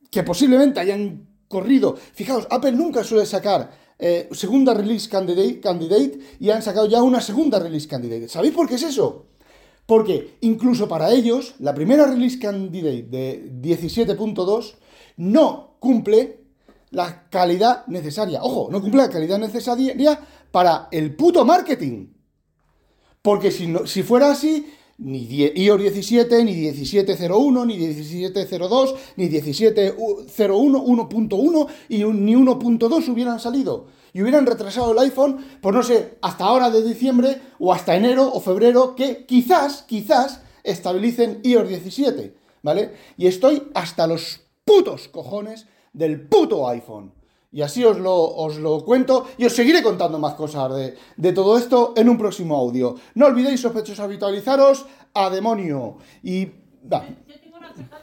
que 0.10 0.24
posiblemente 0.24 0.82
hayan 0.82 1.30
corrido. 1.48 1.96
Fijaos, 1.96 2.46
Apple 2.50 2.74
nunca 2.74 3.06
suele 3.06 3.26
sacar 3.26 3.81
eh, 4.04 4.28
segunda 4.32 4.74
release 4.74 5.08
candidate, 5.08 6.20
y 6.40 6.50
han 6.50 6.64
sacado 6.64 6.88
ya 6.88 7.04
una 7.04 7.22
segunda 7.22 7.60
release 7.60 7.88
candidate. 7.88 8.28
¿Sabéis 8.28 8.52
por 8.52 8.68
qué 8.68 8.76
es 8.76 8.84
eso? 8.84 9.28
Porque 9.86 10.38
incluso 10.42 10.88
para 10.88 11.12
ellos, 11.12 11.54
la 11.60 11.76
primera 11.76 12.08
release 12.08 12.40
candidate 12.40 13.04
de 13.04 13.52
17.2 13.62 14.74
no 15.18 15.76
cumple 15.80 16.40
la 16.90 17.30
calidad 17.30 17.86
necesaria. 17.86 18.42
Ojo, 18.42 18.70
no 18.72 18.82
cumple 18.82 19.04
la 19.04 19.10
calidad 19.10 19.38
necesaria 19.38 20.20
para 20.52 20.88
el 20.92 21.16
puto 21.16 21.46
marketing. 21.46 22.08
Porque 23.22 23.52
si, 23.52 23.68
no, 23.68 23.86
si 23.86 24.02
fuera 24.02 24.32
así, 24.32 24.74
ni 24.98 25.20
iOS 25.20 25.82
17, 25.82 26.44
ni 26.44 26.54
17.01, 26.54 27.66
ni 27.66 27.78
17.02, 27.78 28.96
ni 29.16 29.30
17.01, 29.30 29.96
1.1 30.38 31.68
y 31.90 32.04
ni 32.04 32.36
1.2 32.36 33.10
hubieran 33.10 33.40
salido. 33.40 33.88
Y 34.14 34.22
hubieran 34.22 34.46
retrasado 34.46 34.92
el 34.92 35.00
iPhone, 35.00 35.46
por 35.62 35.74
no 35.74 35.84
sé, 35.84 36.18
hasta 36.22 36.44
ahora 36.44 36.70
de 36.70 36.84
diciembre 36.84 37.42
o 37.60 37.74
hasta 37.74 37.96
enero 37.96 38.32
o 38.32 38.42
febrero, 38.42 38.96
que 38.96 39.26
quizás, 39.26 39.84
quizás 39.84 40.42
estabilicen 40.64 41.40
iOS 41.44 41.70
17, 41.70 42.36
¿vale? 42.62 42.94
Y 43.18 43.28
estoy 43.28 43.64
hasta 43.74 44.08
los 44.08 44.42
putos 44.66 45.08
cojones 45.08 45.68
del 45.94 46.22
puto 46.28 46.68
iPhone. 46.68 47.21
Y 47.52 47.62
así 47.62 47.84
os 47.84 47.98
lo, 48.00 48.16
os 48.16 48.58
lo 48.58 48.84
cuento 48.86 49.28
y 49.38 49.46
os 49.46 49.54
seguiré 49.54 49.84
contando 49.84 50.18
más 50.20 50.36
cosas 50.36 50.72
de, 51.18 51.34
todo 51.34 51.58
esto 51.58 51.94
en 51.98 52.08
un 52.08 52.18
próximo 52.18 52.56
audio. 52.56 52.96
No 53.16 53.26
olvidéis, 53.28 53.60
sospechosos, 53.60 54.00
habitualizaros 54.00 54.86
a 55.14 55.30
demonio. 55.30 55.98
Y... 56.24 56.48